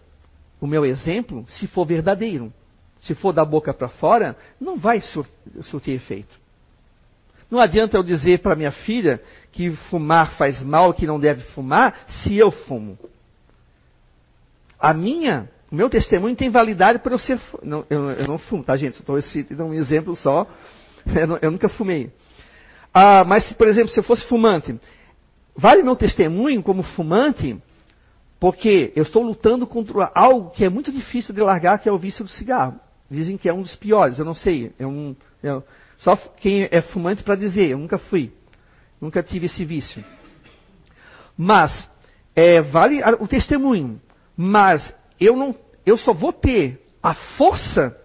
o 0.62 0.68
meu 0.68 0.86
exemplo 0.86 1.48
se 1.50 1.66
for 1.66 1.84
verdadeiro. 1.84 2.54
Se 3.02 3.16
for 3.16 3.34
da 3.34 3.44
boca 3.44 3.74
para 3.74 3.90
fora, 3.90 4.38
não 4.62 4.78
vai 4.78 5.02
surtir 5.02 5.96
efeito. 5.96 6.40
Não 7.50 7.60
adianta 7.60 7.98
eu 7.98 8.04
dizer 8.04 8.40
para 8.40 8.56
minha 8.56 8.72
filha 8.72 9.22
que 9.52 9.72
fumar 9.90 10.34
faz 10.38 10.62
mal, 10.62 10.94
que 10.94 11.08
não 11.08 11.20
deve 11.20 11.42
fumar, 11.54 12.06
se 12.08 12.38
eu 12.38 12.52
fumo. 12.52 12.98
A 14.80 14.94
minha, 14.94 15.50
o 15.72 15.76
meu 15.76 15.90
testemunho 15.90 16.36
tem 16.36 16.50
validade 16.50 17.00
para 17.00 17.14
eu 17.14 17.20
ser. 17.20 17.40
Não, 17.64 17.86
eu, 17.90 18.12
eu, 18.12 18.28
não 18.28 18.38
fumo, 18.38 18.64
tá, 18.64 18.78
gente? 18.78 19.00
Estou 19.00 19.20
citando 19.22 19.66
um 19.66 19.74
exemplo 19.74 20.16
só. 20.16 20.48
Eu, 21.08 21.40
eu 21.42 21.50
nunca 21.50 21.70
fumei. 21.70 22.12
Ah, 22.94 23.24
mas, 23.24 23.54
por 23.54 23.68
exemplo, 23.70 23.90
se 23.90 23.98
eu 23.98 24.04
fosse 24.04 24.26
fumante, 24.28 24.78
vale 25.56 25.82
meu 25.82 25.96
testemunho 25.96 26.62
como 26.62 26.84
fumante, 26.84 27.58
porque 28.38 28.92
eu 28.96 29.04
estou 29.04 29.24
lutando 29.24 29.66
contra 29.66 30.12
algo 30.14 30.50
que 30.52 30.66
é 30.66 30.70
muito 30.70 30.92
difícil 30.92 31.34
de 31.34 31.42
largar, 31.42 31.80
que 31.80 31.88
é 31.88 31.92
o 31.92 31.98
vício 31.98 32.24
do 32.24 32.30
cigarro. 32.30 32.80
Dizem 33.10 33.38
que 33.38 33.48
é 33.48 33.54
um 33.54 33.62
dos 33.62 33.76
piores, 33.78 34.20
eu 34.20 34.26
não 34.26 34.34
sei. 34.34 34.74
É 34.78 34.86
um, 34.86 35.16
é, 35.42 35.62
só 36.00 36.16
quem 36.16 36.68
é 36.72 36.82
fumante 36.82 37.24
para 37.24 37.36
dizer, 37.36 37.70
eu 37.70 37.78
nunca 37.78 37.98
fui. 37.98 38.34
Nunca 39.00 39.22
tive 39.22 39.46
esse 39.46 39.64
vício. 39.64 40.04
Mas, 41.38 41.90
é, 42.36 42.62
vale 42.62 43.02
o 43.20 43.28
testemunho. 43.28 44.02
Mas 44.36 44.96
eu, 45.20 45.36
não, 45.36 45.56
eu 45.86 45.98
só 45.98 46.14
vou 46.14 46.34
ter 46.34 46.82
a 47.04 47.14
força 47.14 47.96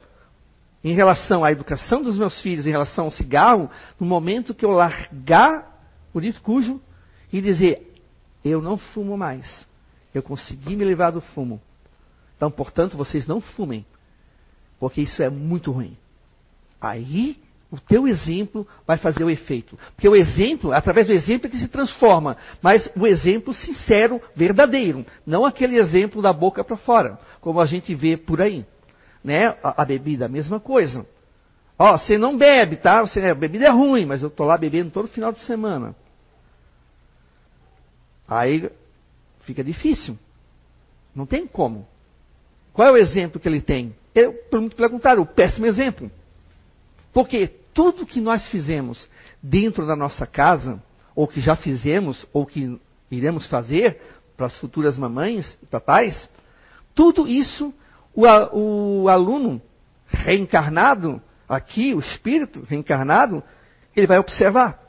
em 0.83 0.95
relação 0.95 1.45
à 1.45 1.51
educação 1.51 2.03
dos 2.03 2.19
meus 2.19 2.41
filhos, 2.41 2.67
em 2.67 2.71
relação 2.71 3.07
ao 3.07 3.11
cigarro, 3.11 3.71
no 3.99 4.07
momento 4.07 4.55
que 4.55 4.65
eu 4.65 4.71
largar 4.71 5.73
o 6.13 6.21
dito 6.21 6.43
cujo 6.43 6.81
e 7.33 7.41
dizer: 7.41 7.95
eu 8.45 8.61
não 8.61 8.77
fumo 8.77 9.17
mais. 9.17 9.67
Eu 10.13 10.23
consegui 10.23 10.77
me 10.77 10.85
livrar 10.85 11.13
do 11.13 11.21
fumo. 11.21 11.61
Então, 12.37 12.51
portanto, 12.51 12.97
vocês 12.97 13.27
não 13.27 13.41
fumem, 13.41 13.87
porque 14.79 15.01
isso 15.01 15.23
é 15.23 15.31
muito 15.31 15.73
ruim. 15.73 15.97
Aí 16.81 17.43
o 17.71 17.81
teu 17.81 18.07
exemplo 18.07 18.67
vai 18.87 18.97
fazer 18.97 19.25
o 19.25 19.31
efeito. 19.31 19.79
Porque 19.95 20.09
o 20.09 20.15
exemplo, 20.15 20.73
através 20.73 21.07
do 21.07 21.13
exemplo 21.13 21.47
é 21.49 21.51
que 21.51 21.59
se 21.59 21.69
transforma. 21.69 22.37
Mas 22.63 22.89
o 22.97 23.07
exemplo 23.07 23.53
sincero, 23.53 24.21
verdadeiro. 24.35 25.05
Não 25.27 25.45
aquele 25.45 25.77
exemplo 25.77 26.23
da 26.23 26.33
boca 26.33 26.63
para 26.63 26.77
fora, 26.77 27.19
como 27.41 27.61
a 27.61 27.67
gente 27.67 27.95
vê 27.95 28.17
por 28.17 28.41
aí. 28.41 28.65
Né? 29.23 29.47
A, 29.63 29.83
a 29.83 29.85
bebida, 29.85 30.27
a 30.27 30.29
mesma 30.29 30.61
coisa. 30.61 31.05
Ó, 31.79 31.99
você 31.99 32.17
não 32.17 32.37
bebe, 32.37 32.77
tá? 32.77 33.01
Você, 33.01 33.21
a 33.21 33.35
bebida 33.35 33.67
é 33.67 33.71
ruim, 33.71 34.07
mas 34.07 34.23
eu 34.23 34.29
estou 34.29 34.47
lá 34.47 34.57
bebendo 34.57 34.91
todo 34.91 35.09
final 35.09 35.33
de 35.33 35.41
semana. 35.41 35.97
Aí 38.29 38.71
fica 39.41 39.65
difícil. 39.65 40.17
Não 41.15 41.27
tem 41.27 41.47
como. 41.47 41.87
Qual 42.73 42.89
é 42.89 42.93
o 42.93 42.97
exemplo 42.97 43.41
que 43.41 43.49
ele 43.49 43.61
tem? 43.61 43.95
Eu 44.15 44.33
perguntar, 44.77 45.19
o 45.19 45.27
péssimo 45.27 45.67
exemplo. 45.67 46.11
Porque 47.15 47.47
tudo 47.73 48.05
que 48.05 48.21
nós 48.21 48.47
fizemos 48.49 49.09
dentro 49.41 49.87
da 49.87 49.95
nossa 49.95 50.27
casa, 50.27 50.83
ou 51.15 51.29
que 51.29 51.41
já 51.41 51.55
fizemos, 51.55 52.27
ou 52.33 52.45
que 52.45 52.79
iremos 53.11 53.47
fazer 53.47 54.01
para 54.37 54.47
as 54.47 54.59
futuras 54.59 54.99
mamães 54.99 55.57
e 55.63 55.67
papais, 55.67 56.29
tudo 56.93 57.29
isso 57.29 57.73
o, 58.13 59.03
o 59.03 59.09
aluno 59.09 59.63
reencarnado, 60.09 61.23
aqui, 61.49 61.95
o 61.95 62.01
espírito 62.01 62.65
reencarnado, 62.69 63.43
ele 63.97 64.07
vai 64.07 64.19
observar. 64.19 64.81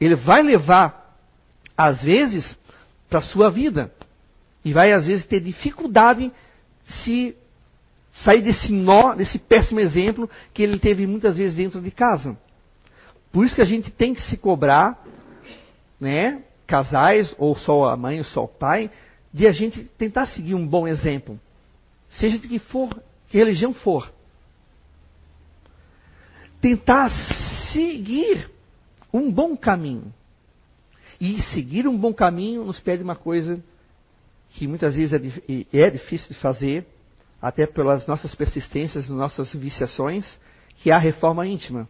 Ele 0.00 0.16
vai 0.16 0.42
levar, 0.42 1.16
às 1.76 2.02
vezes, 2.02 2.56
para 3.08 3.20
a 3.20 3.22
sua 3.22 3.50
vida. 3.50 3.92
E 4.64 4.72
vai, 4.72 4.92
às 4.92 5.06
vezes, 5.06 5.26
ter 5.26 5.40
dificuldade 5.40 6.32
se 7.04 7.36
sair 8.12 8.42
desse 8.42 8.72
nó, 8.72 9.14
desse 9.14 9.38
péssimo 9.38 9.80
exemplo 9.80 10.28
que 10.52 10.62
ele 10.62 10.78
teve 10.78 11.06
muitas 11.06 11.36
vezes 11.36 11.56
dentro 11.56 11.80
de 11.80 11.90
casa. 11.90 12.36
Por 13.32 13.44
isso 13.44 13.54
que 13.54 13.62
a 13.62 13.66
gente 13.66 13.90
tem 13.90 14.14
que 14.14 14.22
se 14.22 14.36
cobrar, 14.36 15.02
né, 16.00 16.42
casais, 16.66 17.34
ou 17.38 17.56
só 17.56 17.88
a 17.88 17.96
mãe 17.96 18.18
ou 18.18 18.24
só 18.24 18.44
o 18.44 18.48
pai, 18.48 18.90
de 19.32 19.46
a 19.46 19.52
gente 19.52 19.84
tentar 19.96 20.26
seguir 20.26 20.54
um 20.54 20.66
bom 20.66 20.86
exemplo. 20.86 21.38
Seja 22.08 22.38
de 22.38 22.48
que 22.48 22.58
for, 22.58 22.88
que 23.28 23.38
religião 23.38 23.72
for. 23.72 24.12
Tentar 26.60 27.10
seguir 27.72 28.50
um 29.12 29.30
bom 29.30 29.56
caminho. 29.56 30.12
E 31.20 31.40
seguir 31.42 31.86
um 31.86 31.96
bom 31.96 32.12
caminho 32.12 32.64
nos 32.64 32.80
pede 32.80 33.02
uma 33.02 33.14
coisa 33.14 33.62
que 34.50 34.66
muitas 34.66 34.96
vezes 34.96 35.12
é, 35.12 35.78
é 35.78 35.90
difícil 35.90 36.28
de 36.28 36.34
fazer, 36.34 36.86
até 37.40 37.66
pelas 37.66 38.06
nossas 38.06 38.34
persistências, 38.34 39.08
nossas 39.08 39.52
viciações, 39.52 40.38
que 40.76 40.90
a 40.90 40.98
reforma 40.98 41.46
íntima. 41.46 41.88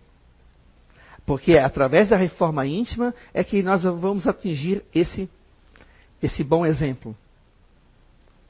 Porque 1.26 1.52
é 1.52 1.62
através 1.62 2.08
da 2.08 2.16
reforma 2.16 2.66
íntima 2.66 3.14
é 3.32 3.44
que 3.44 3.62
nós 3.62 3.82
vamos 3.82 4.26
atingir 4.26 4.84
esse, 4.94 5.28
esse 6.22 6.42
bom 6.42 6.64
exemplo. 6.64 7.16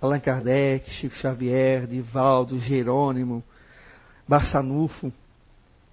Allan 0.01 0.21
Kardec, 0.21 0.91
Chico 0.91 1.15
Xavier, 1.15 1.87
Divaldo, 1.87 2.59
Jerônimo, 2.59 3.45
Barçanufo, 4.27 5.13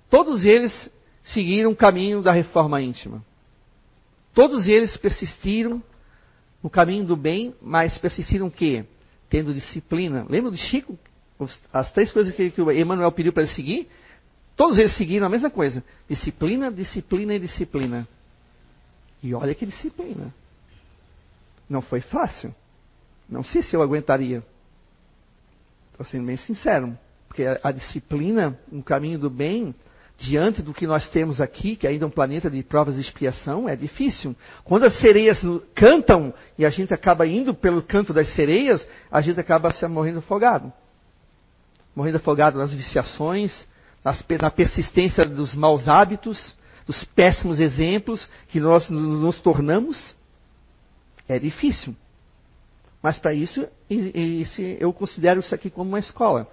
todos 0.09 0.45
eles 0.45 0.89
seguiram 1.23 1.71
o 1.71 1.75
caminho 1.75 2.21
da 2.21 2.31
reforma 2.31 2.81
íntima. 2.81 3.21
Todos 4.33 4.67
eles 4.67 4.95
persistiram 4.95 5.81
no 6.63 6.69
caminho 6.69 7.05
do 7.05 7.17
bem, 7.17 7.53
mas 7.61 7.97
persistiram 7.97 8.47
o 8.47 8.51
quê? 8.51 8.85
Tendo 9.29 9.53
disciplina. 9.53 10.25
Lembra 10.29 10.51
de 10.51 10.57
Chico? 10.57 10.97
As 11.71 11.91
três 11.91 12.11
coisas 12.11 12.33
que, 12.33 12.49
que 12.49 12.61
o 12.61 12.71
Emmanuel 12.71 13.11
pediu 13.11 13.31
para 13.31 13.43
ele 13.43 13.51
seguir? 13.51 13.87
Todos 14.55 14.79
eles 14.79 14.95
seguiram 14.97 15.27
a 15.27 15.29
mesma 15.29 15.49
coisa: 15.49 15.83
disciplina, 16.09 16.71
disciplina 16.71 17.35
e 17.35 17.39
disciplina. 17.39 18.07
E 19.21 19.33
olha 19.33 19.53
que 19.53 19.65
disciplina. 19.65 20.33
Não 21.69 21.81
foi 21.81 22.01
fácil. 22.01 22.53
Não 23.29 23.43
sei 23.43 23.61
se 23.61 23.75
eu 23.75 23.81
aguentaria. 23.81 24.43
Estou 25.91 26.05
sendo 26.05 26.25
bem 26.25 26.37
sincero. 26.37 26.97
Porque 27.27 27.43
a, 27.43 27.59
a 27.63 27.71
disciplina 27.71 28.57
no 28.71 28.81
caminho 28.81 29.19
do 29.19 29.29
bem 29.29 29.75
diante 30.17 30.63
do 30.63 30.73
que 30.73 30.87
nós 30.87 31.07
temos 31.09 31.39
aqui, 31.39 31.75
que 31.75 31.85
ainda 31.85 32.05
é 32.05 32.07
um 32.07 32.11
planeta 32.11 32.49
de 32.49 32.63
provas 32.63 32.95
de 32.95 33.01
expiação, 33.01 33.69
é 33.69 33.75
difícil. 33.75 34.35
Quando 34.63 34.85
as 34.85 34.99
sereias 34.99 35.39
cantam 35.75 36.33
e 36.57 36.65
a 36.65 36.69
gente 36.69 36.93
acaba 36.93 37.27
indo 37.27 37.53
pelo 37.53 37.83
canto 37.83 38.13
das 38.13 38.33
sereias, 38.33 38.85
a 39.11 39.21
gente 39.21 39.39
acaba 39.39 39.71
se 39.71 39.87
morrendo 39.87 40.19
afogado. 40.19 40.73
Morrendo 41.95 42.17
afogado 42.17 42.57
nas 42.57 42.73
viciações, 42.73 43.65
nas, 44.03 44.23
na 44.41 44.49
persistência 44.49 45.23
dos 45.23 45.53
maus 45.53 45.87
hábitos, 45.87 46.55
dos 46.87 47.03
péssimos 47.03 47.59
exemplos 47.59 48.27
que 48.47 48.59
nós 48.59 48.89
nos 48.89 49.39
tornamos. 49.41 50.15
É 51.27 51.37
difícil. 51.37 51.95
Mas 53.03 53.19
para 53.19 53.33
isso, 53.33 53.67
eu 54.79 54.91
considero 54.91 55.41
isso 55.41 55.53
aqui 55.53 55.69
como 55.69 55.89
uma 55.89 55.99
escola. 55.99 56.47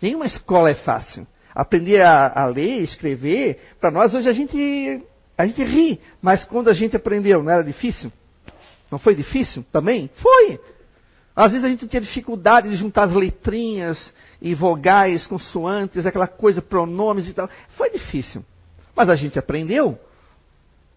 Nenhuma 0.00 0.26
escola 0.26 0.68
é 0.68 0.74
fácil 0.74 1.26
aprender 1.58 2.00
a, 2.02 2.28
a 2.28 2.46
ler, 2.46 2.84
escrever, 2.84 3.58
para 3.80 3.90
nós 3.90 4.14
hoje 4.14 4.28
a 4.28 4.32
gente, 4.32 5.02
a 5.36 5.44
gente 5.44 5.64
ri, 5.64 6.00
mas 6.22 6.44
quando 6.44 6.68
a 6.68 6.72
gente 6.72 6.94
aprendeu, 6.94 7.42
não 7.42 7.50
era 7.50 7.64
difícil? 7.64 8.12
Não 8.88 8.96
foi 8.96 9.12
difícil 9.12 9.64
também? 9.72 10.08
Foi! 10.14 10.60
Às 11.34 11.50
vezes 11.50 11.64
a 11.64 11.68
gente 11.68 11.88
tinha 11.88 12.00
dificuldade 12.00 12.68
de 12.68 12.76
juntar 12.76 13.04
as 13.04 13.12
letrinhas 13.12 14.14
e 14.40 14.54
vogais, 14.54 15.26
consoantes, 15.26 16.06
aquela 16.06 16.28
coisa, 16.28 16.62
pronomes 16.62 17.28
e 17.28 17.34
tal. 17.34 17.50
Foi 17.70 17.90
difícil. 17.90 18.44
Mas 18.94 19.10
a 19.10 19.16
gente 19.16 19.36
aprendeu 19.36 19.98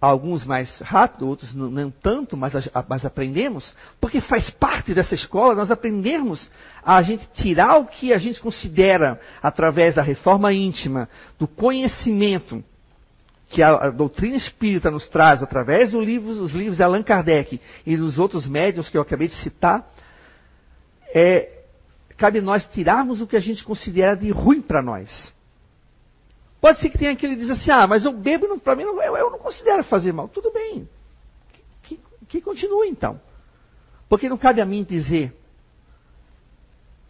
alguns 0.01 0.43
mais 0.43 0.79
rápido, 0.79 1.27
outros 1.27 1.53
não, 1.53 1.69
não 1.69 1.91
tanto, 1.91 2.35
mas, 2.35 2.53
mas, 2.89 3.05
aprendemos, 3.05 3.71
porque 3.99 4.19
faz 4.19 4.49
parte 4.49 4.95
dessa 4.95 5.13
escola 5.13 5.53
nós 5.53 5.69
aprendermos 5.69 6.49
a 6.83 7.03
gente 7.03 7.29
tirar 7.35 7.77
o 7.77 7.85
que 7.85 8.11
a 8.11 8.17
gente 8.17 8.41
considera 8.41 9.21
através 9.43 9.93
da 9.93 10.01
reforma 10.01 10.51
íntima, 10.51 11.07
do 11.37 11.47
conhecimento 11.47 12.63
que 13.51 13.61
a, 13.61 13.75
a 13.75 13.89
doutrina 13.91 14.37
espírita 14.37 14.89
nos 14.89 15.07
traz 15.07 15.43
através 15.43 15.91
dos 15.91 16.03
livros, 16.03 16.37
dos 16.37 16.51
livros 16.51 16.77
de 16.77 16.83
Allan 16.83 17.03
Kardec 17.03 17.61
e 17.85 17.95
dos 17.95 18.17
outros 18.17 18.47
médiums 18.47 18.89
que 18.89 18.97
eu 18.97 19.01
acabei 19.01 19.27
de 19.27 19.35
citar, 19.35 19.87
é, 21.13 21.61
cabe 22.17 22.41
nós 22.41 22.65
tirarmos 22.69 23.21
o 23.21 23.27
que 23.27 23.35
a 23.35 23.41
gente 23.41 23.63
considera 23.63 24.15
de 24.15 24.31
ruim 24.31 24.61
para 24.61 24.81
nós. 24.81 25.31
Pode 26.61 26.79
ser 26.79 26.91
que 26.91 26.97
tenha 26.99 27.11
aquele 27.11 27.35
que 27.35 27.41
diz 27.41 27.49
assim, 27.49 27.71
ah, 27.71 27.87
mas 27.87 28.05
eu 28.05 28.13
bebo, 28.13 28.59
para 28.59 28.75
mim, 28.75 28.83
eu, 28.83 29.01
eu, 29.01 29.31
não 29.31 29.39
considero 29.39 29.83
fazer 29.83 30.13
mal. 30.13 30.27
Tudo 30.27 30.53
bem. 30.53 30.87
Que, 31.81 31.95
que, 31.97 32.01
que 32.27 32.41
continue 32.41 32.87
então. 32.87 33.19
Porque 34.07 34.29
não 34.29 34.37
cabe 34.37 34.61
a 34.61 34.65
mim 34.65 34.83
dizer. 34.83 35.33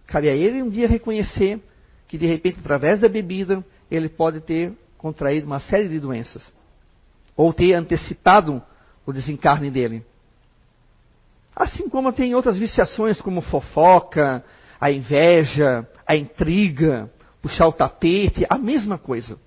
Cabe 0.07 0.29
a 0.29 0.33
ele 0.33 0.63
um 0.63 0.69
dia 0.69 0.87
reconhecer 0.87 1.59
que, 2.07 2.17
de 2.17 2.25
repente, 2.25 2.59
através 2.59 3.01
da 3.01 3.09
bebida, 3.09 3.63
ele 3.89 4.07
pode 4.07 4.39
ter 4.39 4.71
contraído 4.97 5.47
uma 5.47 5.59
série 5.59 5.89
de 5.89 5.99
doenças. 5.99 6.41
Ou 7.35 7.51
ter 7.51 7.73
antecipado 7.73 8.63
o 9.05 9.11
desencarne 9.11 9.69
dele. 9.69 10.05
Assim 11.53 11.89
como 11.89 12.13
tem 12.13 12.33
outras 12.33 12.57
viciações, 12.57 13.19
como 13.19 13.41
fofoca, 13.41 14.45
a 14.79 14.89
inveja, 14.89 15.85
a 16.07 16.15
intriga, 16.15 17.11
puxar 17.41 17.67
o 17.67 17.73
tapete, 17.73 18.45
a 18.49 18.57
mesma 18.57 18.97
coisa. 18.97 19.39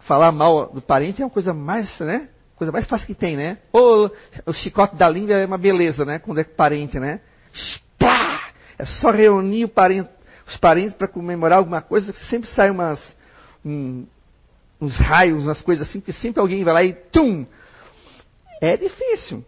Falar 0.00 0.32
mal 0.32 0.72
do 0.72 0.80
parente 0.80 1.20
é 1.20 1.24
uma 1.24 1.30
coisa 1.30 1.52
mais, 1.52 1.98
né? 2.00 2.28
Coisa 2.56 2.72
mais 2.72 2.86
fácil 2.86 3.06
que 3.06 3.14
tem, 3.14 3.36
né? 3.36 3.58
Ou 3.72 4.10
o 4.46 4.52
chicote 4.52 4.96
da 4.96 5.08
língua 5.08 5.34
é 5.34 5.46
uma 5.46 5.58
beleza, 5.58 6.04
né? 6.04 6.18
Quando 6.18 6.38
é 6.38 6.44
parente, 6.44 6.98
né? 6.98 7.20
Pá! 7.98 8.50
É 8.78 8.84
só 8.84 9.10
reunir 9.10 9.66
parente, 9.68 10.08
os 10.46 10.56
parentes 10.56 10.94
para 10.96 11.08
comemorar 11.08 11.58
alguma 11.58 11.82
coisa, 11.82 12.12
sempre 12.30 12.48
sai 12.50 12.70
umas, 12.70 13.00
um, 13.64 14.06
uns 14.80 14.96
raios, 14.96 15.44
umas 15.44 15.60
coisas 15.60 15.88
assim, 15.88 16.00
que 16.00 16.12
sempre 16.12 16.40
alguém 16.40 16.62
vai 16.62 16.74
lá 16.74 16.84
e 16.84 16.92
tum! 16.92 17.44
É 18.60 18.76
difícil. 18.76 19.44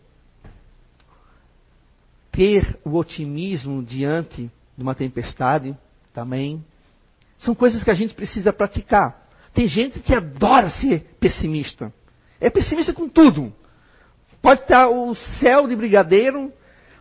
Ter 2.33 2.79
o 2.85 2.97
otimismo 2.97 3.83
diante 3.83 4.51
de 4.77 4.83
uma 4.83 4.95
tempestade 4.95 5.77
também 6.12 6.64
são 7.40 7.55
coisas 7.55 7.83
que 7.83 7.90
a 7.90 7.94
gente 7.94 8.14
precisa 8.14 8.53
praticar. 8.53 9.29
Tem 9.53 9.66
gente 9.66 9.98
que 10.00 10.14
adora 10.14 10.68
ser 10.68 11.16
pessimista. 11.18 11.92
É 12.40 12.48
pessimista 12.48 12.92
com 12.92 13.09
tudo. 13.09 13.53
Pode 14.40 14.61
estar 14.61 14.88
o 14.88 15.14
céu 15.14 15.66
de 15.66 15.74
brigadeiro, 15.74 16.53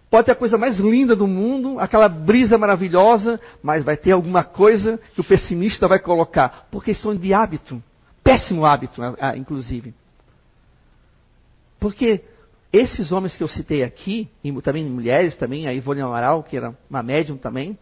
pode 0.10 0.26
ter 0.26 0.32
a 0.32 0.36
coisa 0.36 0.58
mais 0.58 0.78
linda 0.78 1.16
do 1.16 1.28
mundo, 1.28 1.80
aquela 1.80 2.10
brisa 2.10 2.58
maravilhosa, 2.58 3.40
mas 3.62 3.84
vai 3.84 3.96
ter 3.96 4.12
alguma 4.12 4.44
coisa 4.44 5.00
que 5.14 5.22
o 5.22 5.24
pessimista 5.24 5.88
vai 5.88 6.00
colocar, 6.00 6.68
por 6.72 6.84
questão 6.84 7.16
de 7.16 7.34
hábito. 7.34 7.82
Péssimo 8.24 8.66
hábito, 8.66 9.02
inclusive. 9.36 9.94
Porque 11.80 12.24
esses 12.72 13.12
homens 13.12 13.36
que 13.36 13.44
eu 13.44 13.48
citei 13.48 13.84
aqui, 13.84 14.30
e 14.44 14.52
também 14.62 14.86
mulheres, 14.86 15.36
também 15.36 15.68
a 15.68 15.74
Ivone 15.74 16.02
Amaral, 16.02 16.44
que 16.44 16.58
era 16.58 16.76
uma 16.90 17.02
médium 17.02 17.38
também, 17.38 17.78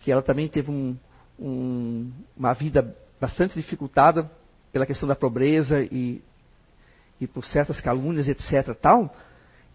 que 0.00 0.12
ela 0.12 0.20
também 0.20 0.48
teve 0.48 0.70
um, 0.70 0.94
um, 1.38 2.10
uma 2.36 2.52
vida 2.52 2.96
bastante 3.20 3.54
dificultada 3.54 4.30
pela 4.72 4.86
questão 4.86 5.08
da 5.08 5.14
pobreza 5.14 5.82
e, 5.90 6.22
e 7.20 7.26
por 7.26 7.44
certas 7.44 7.80
calúnias, 7.80 8.28
etc. 8.28 8.74
Tal, 8.74 9.14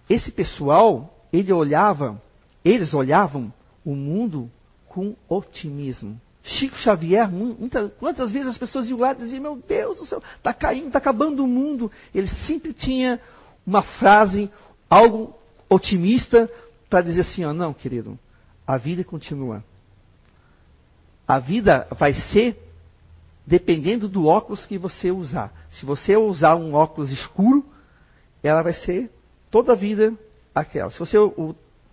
esse 0.10 0.32
pessoal, 0.32 1.28
ele 1.32 1.52
olhava, 1.54 2.22
eles 2.64 2.94
olhavam 2.94 3.54
o 3.86 3.96
mundo 3.96 4.52
com 4.88 5.16
otimismo. 5.28 6.20
Chico 6.44 6.76
Xavier, 6.78 7.30
muitas, 7.30 7.92
quantas 8.00 8.32
vezes 8.32 8.50
as 8.50 8.58
pessoas 8.58 8.88
iam 8.90 9.00
lá 9.00 9.12
e 9.12 9.16
diziam, 9.16 9.42
meu 9.42 9.56
Deus 9.56 9.98
do 9.98 10.06
céu, 10.06 10.22
está 10.38 10.54
caindo, 10.54 10.88
está 10.88 10.98
acabando 10.98 11.44
o 11.44 11.48
mundo. 11.48 11.92
Ele 12.14 12.28
sempre 12.48 12.74
tinha 12.74 13.20
uma 13.66 13.84
frase, 13.84 14.50
algo 14.90 15.36
otimista, 15.70 16.50
para 16.90 17.02
dizer 17.02 17.22
assim, 17.22 17.46
ó, 17.46 17.54
não, 17.54 17.74
querido, 17.74 18.18
a 18.66 18.78
vida 18.78 19.04
continua 19.04 19.64
a 21.30 21.38
vida 21.38 21.88
vai 21.92 22.16
ser 22.16 22.60
dependendo 23.46 24.10
do 24.10 24.26
óculos 24.26 24.66
que 24.66 24.80
você 24.80 25.12
usar. 25.12 25.54
Se 25.70 25.86
você 25.86 26.18
usar 26.18 26.56
um 26.56 26.74
óculos 26.74 27.12
escuro, 27.12 27.64
ela 28.42 28.64
vai 28.64 28.74
ser 28.74 29.12
toda 29.52 29.74
a 29.74 29.76
vida 29.76 30.12
aquela. 30.56 30.90
Se 30.90 30.98
você 30.98 31.18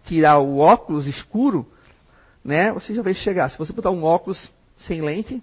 tirar 0.07 0.39
o 0.39 0.57
óculos 0.57 1.07
escuro, 1.07 1.71
né, 2.43 2.73
você 2.73 2.95
já 2.95 3.03
vai 3.03 3.13
chegar. 3.13 3.51
Se 3.51 3.59
você 3.59 3.75
botar 3.75 3.91
um 3.91 4.05
óculos 4.05 4.51
sem 4.79 5.03
lente, 5.03 5.43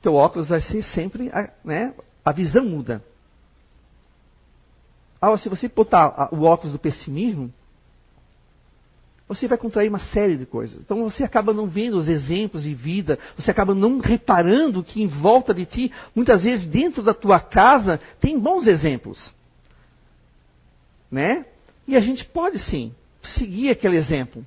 teu 0.00 0.14
óculos 0.14 0.48
vai 0.48 0.60
ser 0.60 0.84
sempre, 0.84 1.32
né, 1.64 1.92
a 2.24 2.30
visão 2.30 2.64
muda. 2.64 3.02
Ah, 5.20 5.36
se 5.36 5.48
você 5.48 5.66
botar 5.66 6.32
o 6.32 6.44
óculos 6.44 6.72
do 6.72 6.78
pessimismo, 6.78 7.52
você 9.34 9.46
vai 9.46 9.56
contrair 9.56 9.88
uma 9.88 10.00
série 10.00 10.36
de 10.36 10.44
coisas. 10.44 10.80
Então 10.80 11.04
você 11.04 11.22
acaba 11.22 11.54
não 11.54 11.68
vendo 11.68 11.96
os 11.96 12.08
exemplos 12.08 12.64
de 12.64 12.74
vida, 12.74 13.16
você 13.36 13.48
acaba 13.48 13.72
não 13.76 14.00
reparando 14.00 14.82
que 14.82 15.00
em 15.00 15.06
volta 15.06 15.54
de 15.54 15.64
ti, 15.64 15.92
muitas 16.16 16.42
vezes 16.42 16.66
dentro 16.66 17.00
da 17.00 17.14
tua 17.14 17.38
casa, 17.38 18.00
tem 18.18 18.36
bons 18.36 18.66
exemplos. 18.66 19.32
Né? 21.08 21.46
E 21.86 21.96
a 21.96 22.00
gente 22.00 22.24
pode 22.24 22.58
sim 22.58 22.92
seguir 23.22 23.70
aquele 23.70 23.96
exemplo. 23.96 24.44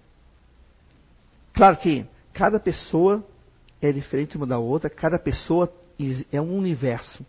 Claro 1.53 1.77
que 1.77 2.05
cada 2.33 2.59
pessoa 2.59 3.25
é 3.81 3.89
diferente 3.89 4.35
uma 4.35 4.45
da 4.45 4.59
outra, 4.59 4.89
cada 4.89 5.17
pessoa 5.17 5.73
é 6.29 6.41
um 6.41 6.57
universo. 6.57 7.25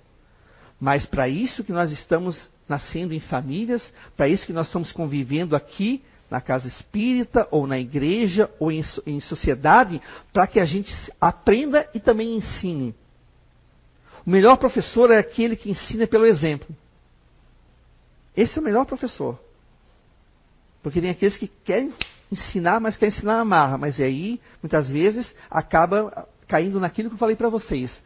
Mas 0.81 1.07
para 1.07 1.29
isso 1.29 1.63
que 1.63 1.73
nós 1.73 1.93
estamos 1.93 2.49
nascendo 2.69 3.15
em 3.15 3.21
famílias, 3.21 3.93
para 4.17 4.27
isso 4.27 4.45
que 4.45 4.53
nós 4.53 4.67
estamos 4.67 4.91
convivendo 4.91 5.55
aqui 5.55 6.03
na 6.31 6.41
casa 6.41 6.67
espírita, 6.67 7.47
ou 7.51 7.67
na 7.67 7.79
igreja, 7.79 8.51
ou 8.59 8.73
em, 8.73 8.83
em 9.07 9.21
sociedade, 9.21 10.01
para 10.33 10.47
que 10.47 10.59
a 10.59 10.65
gente 10.65 10.93
aprenda 11.21 11.89
e 11.95 12.01
também 12.01 12.37
ensine. 12.37 12.95
O 14.27 14.31
melhor 14.31 14.57
professor 14.57 15.11
é 15.11 15.19
aquele 15.19 15.55
que 15.55 15.71
ensina 15.71 16.07
pelo 16.07 16.27
exemplo. 16.27 16.75
Esse 18.37 18.59
é 18.59 18.61
o 18.61 18.65
melhor 18.65 18.85
professor. 18.87 19.39
Porque 20.83 21.01
tem 21.01 21.11
aqueles 21.11 21.37
que 21.37 21.47
querem 21.47 21.93
ensinar, 22.31 22.81
mas 22.81 22.97
querem 22.97 23.15
ensinar 23.15 23.37
na 23.37 23.45
marra. 23.45 23.79
Mas 23.79 24.01
aí, 24.01 24.41
muitas 24.63 24.89
vezes, 24.89 25.35
acaba 25.51 26.27
caindo 26.49 26.81
naquilo 26.81 27.09
que 27.09 27.15
eu 27.15 27.19
falei 27.19 27.37
para 27.37 27.49
vocês. 27.49 28.03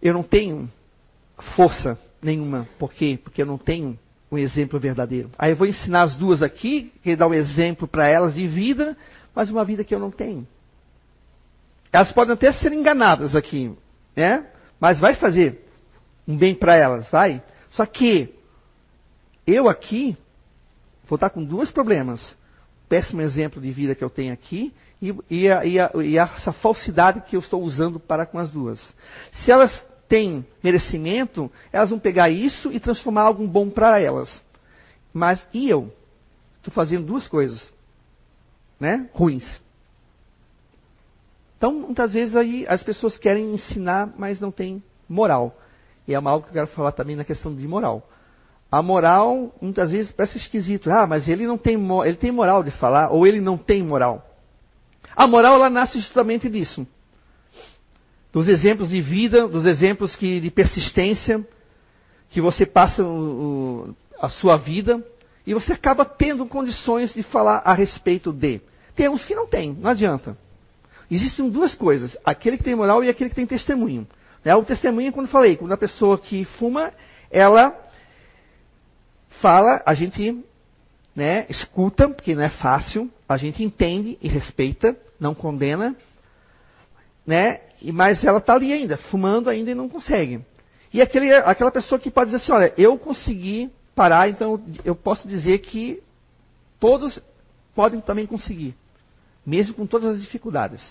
Eu 0.00 0.12
não 0.14 0.22
tenho 0.22 0.70
força 1.56 1.98
nenhuma. 2.22 2.68
Por 2.78 2.92
quê? 2.92 3.18
Porque 3.22 3.42
eu 3.42 3.46
não 3.46 3.58
tenho 3.58 3.98
um 4.30 4.38
exemplo 4.38 4.78
verdadeiro. 4.78 5.30
Aí 5.38 5.52
eu 5.52 5.56
vou 5.56 5.66
ensinar 5.66 6.02
as 6.02 6.16
duas 6.16 6.42
aqui, 6.42 6.92
que 7.02 7.16
dá 7.16 7.26
um 7.26 7.34
exemplo 7.34 7.88
para 7.88 8.08
elas 8.08 8.34
de 8.34 8.46
vida, 8.46 8.96
mas 9.34 9.50
uma 9.50 9.64
vida 9.64 9.84
que 9.84 9.94
eu 9.94 9.98
não 9.98 10.10
tenho. 10.10 10.46
Elas 11.92 12.12
podem 12.12 12.34
até 12.34 12.52
ser 12.52 12.72
enganadas 12.72 13.34
aqui, 13.34 13.74
né? 14.14 14.46
Mas 14.78 15.00
vai 15.00 15.14
fazer 15.14 15.66
um 16.26 16.36
bem 16.36 16.54
para 16.54 16.76
elas, 16.76 17.08
vai. 17.08 17.42
Só 17.70 17.86
que 17.86 18.34
eu 19.46 19.68
aqui 19.68 20.16
vou 21.08 21.16
estar 21.16 21.30
com 21.30 21.42
dois 21.42 21.70
problemas. 21.70 22.36
Péssimo 22.88 23.22
exemplo 23.22 23.60
de 23.60 23.70
vida 23.70 23.94
que 23.94 24.04
eu 24.04 24.10
tenho 24.10 24.32
aqui 24.32 24.72
e, 25.00 25.14
e, 25.30 25.50
a, 25.50 25.64
e, 25.64 25.80
a, 25.80 25.90
e 26.02 26.18
essa 26.18 26.52
falsidade 26.52 27.22
que 27.22 27.36
eu 27.36 27.40
estou 27.40 27.62
usando 27.62 27.98
para 27.98 28.26
com 28.26 28.38
as 28.38 28.50
duas. 28.50 28.78
Se 29.32 29.50
elas 29.50 29.72
têm 30.08 30.44
merecimento, 30.62 31.50
elas 31.72 31.90
vão 31.90 31.98
pegar 31.98 32.30
isso 32.30 32.72
e 32.72 32.80
transformar 32.80 33.22
algo 33.22 33.46
bom 33.46 33.68
para 33.68 34.00
elas. 34.00 34.30
Mas 35.12 35.44
e 35.52 35.68
eu? 35.68 35.92
Estou 36.58 36.72
fazendo 36.72 37.06
duas 37.06 37.28
coisas, 37.28 37.70
né? 38.80 39.08
Ruins. 39.12 39.60
Então, 41.56 41.72
muitas 41.72 42.12
vezes 42.12 42.36
aí 42.36 42.66
as 42.68 42.82
pessoas 42.82 43.18
querem 43.18 43.54
ensinar, 43.54 44.12
mas 44.16 44.40
não 44.40 44.50
têm 44.50 44.82
moral. 45.08 45.56
E 46.06 46.14
é 46.14 46.16
algo 46.16 46.42
que 46.42 46.50
eu 46.50 46.54
quero 46.54 46.66
falar 46.68 46.92
também 46.92 47.16
na 47.16 47.24
questão 47.24 47.54
de 47.54 47.66
moral. 47.66 48.08
A 48.70 48.82
moral, 48.82 49.54
muitas 49.60 49.90
vezes, 49.90 50.12
parece 50.12 50.38
esquisito. 50.38 50.90
Ah, 50.90 51.06
mas 51.06 51.28
ele 51.28 51.46
não 51.46 51.58
tem, 51.58 51.76
ele 52.04 52.16
tem 52.16 52.30
moral 52.30 52.62
de 52.62 52.70
falar, 52.70 53.10
ou 53.10 53.26
ele 53.26 53.40
não 53.40 53.56
tem 53.58 53.82
moral. 53.82 54.24
A 55.16 55.26
moral, 55.26 55.56
ela 55.56 55.70
nasce 55.70 55.98
justamente 55.98 56.48
disso 56.48 56.86
dos 58.38 58.46
exemplos 58.46 58.90
de 58.90 59.00
vida, 59.00 59.48
dos 59.48 59.66
exemplos 59.66 60.14
que, 60.14 60.38
de 60.38 60.48
persistência 60.48 61.44
que 62.30 62.40
você 62.40 62.64
passa 62.64 63.02
o, 63.02 63.08
o, 63.88 63.96
a 64.20 64.28
sua 64.28 64.56
vida 64.56 65.04
e 65.44 65.52
você 65.52 65.72
acaba 65.72 66.04
tendo 66.04 66.46
condições 66.46 67.12
de 67.12 67.24
falar 67.24 67.62
a 67.64 67.74
respeito 67.74 68.32
de. 68.32 68.60
Tem 68.94 69.08
uns 69.08 69.24
que 69.24 69.34
não 69.34 69.48
tem, 69.48 69.72
não 69.72 69.90
adianta. 69.90 70.38
Existem 71.10 71.50
duas 71.50 71.74
coisas: 71.74 72.16
aquele 72.24 72.56
que 72.56 72.62
tem 72.62 72.76
moral 72.76 73.02
e 73.02 73.08
aquele 73.08 73.28
que 73.28 73.34
tem 73.34 73.44
testemunho. 73.44 74.06
Né? 74.44 74.54
O 74.54 74.64
testemunho, 74.64 75.12
quando 75.12 75.26
falei, 75.26 75.56
quando 75.56 75.72
a 75.72 75.76
pessoa 75.76 76.16
que 76.16 76.44
fuma, 76.44 76.92
ela 77.32 77.76
fala, 79.40 79.82
a 79.84 79.94
gente 79.94 80.44
né, 81.12 81.44
escuta, 81.48 82.08
porque 82.08 82.36
não 82.36 82.42
é 82.44 82.50
fácil, 82.50 83.10
a 83.28 83.36
gente 83.36 83.64
entende 83.64 84.16
e 84.22 84.28
respeita, 84.28 84.96
não 85.18 85.34
condena, 85.34 85.96
né? 87.26 87.62
Mas 87.82 88.24
ela 88.24 88.38
está 88.38 88.54
ali 88.54 88.72
ainda, 88.72 88.96
fumando 88.96 89.48
ainda 89.48 89.70
e 89.70 89.74
não 89.74 89.88
consegue. 89.88 90.40
E 90.92 91.00
aquele, 91.02 91.32
aquela 91.32 91.70
pessoa 91.70 91.98
que 91.98 92.10
pode 92.10 92.30
dizer 92.30 92.42
assim, 92.42 92.52
olha, 92.52 92.72
eu 92.76 92.98
consegui 92.98 93.70
parar, 93.94 94.28
então 94.28 94.60
eu 94.84 94.94
posso 94.94 95.28
dizer 95.28 95.58
que 95.58 96.02
todos 96.80 97.20
podem 97.74 98.00
também 98.00 98.26
conseguir, 98.26 98.74
mesmo 99.46 99.74
com 99.74 99.86
todas 99.86 100.16
as 100.16 100.20
dificuldades. 100.20 100.82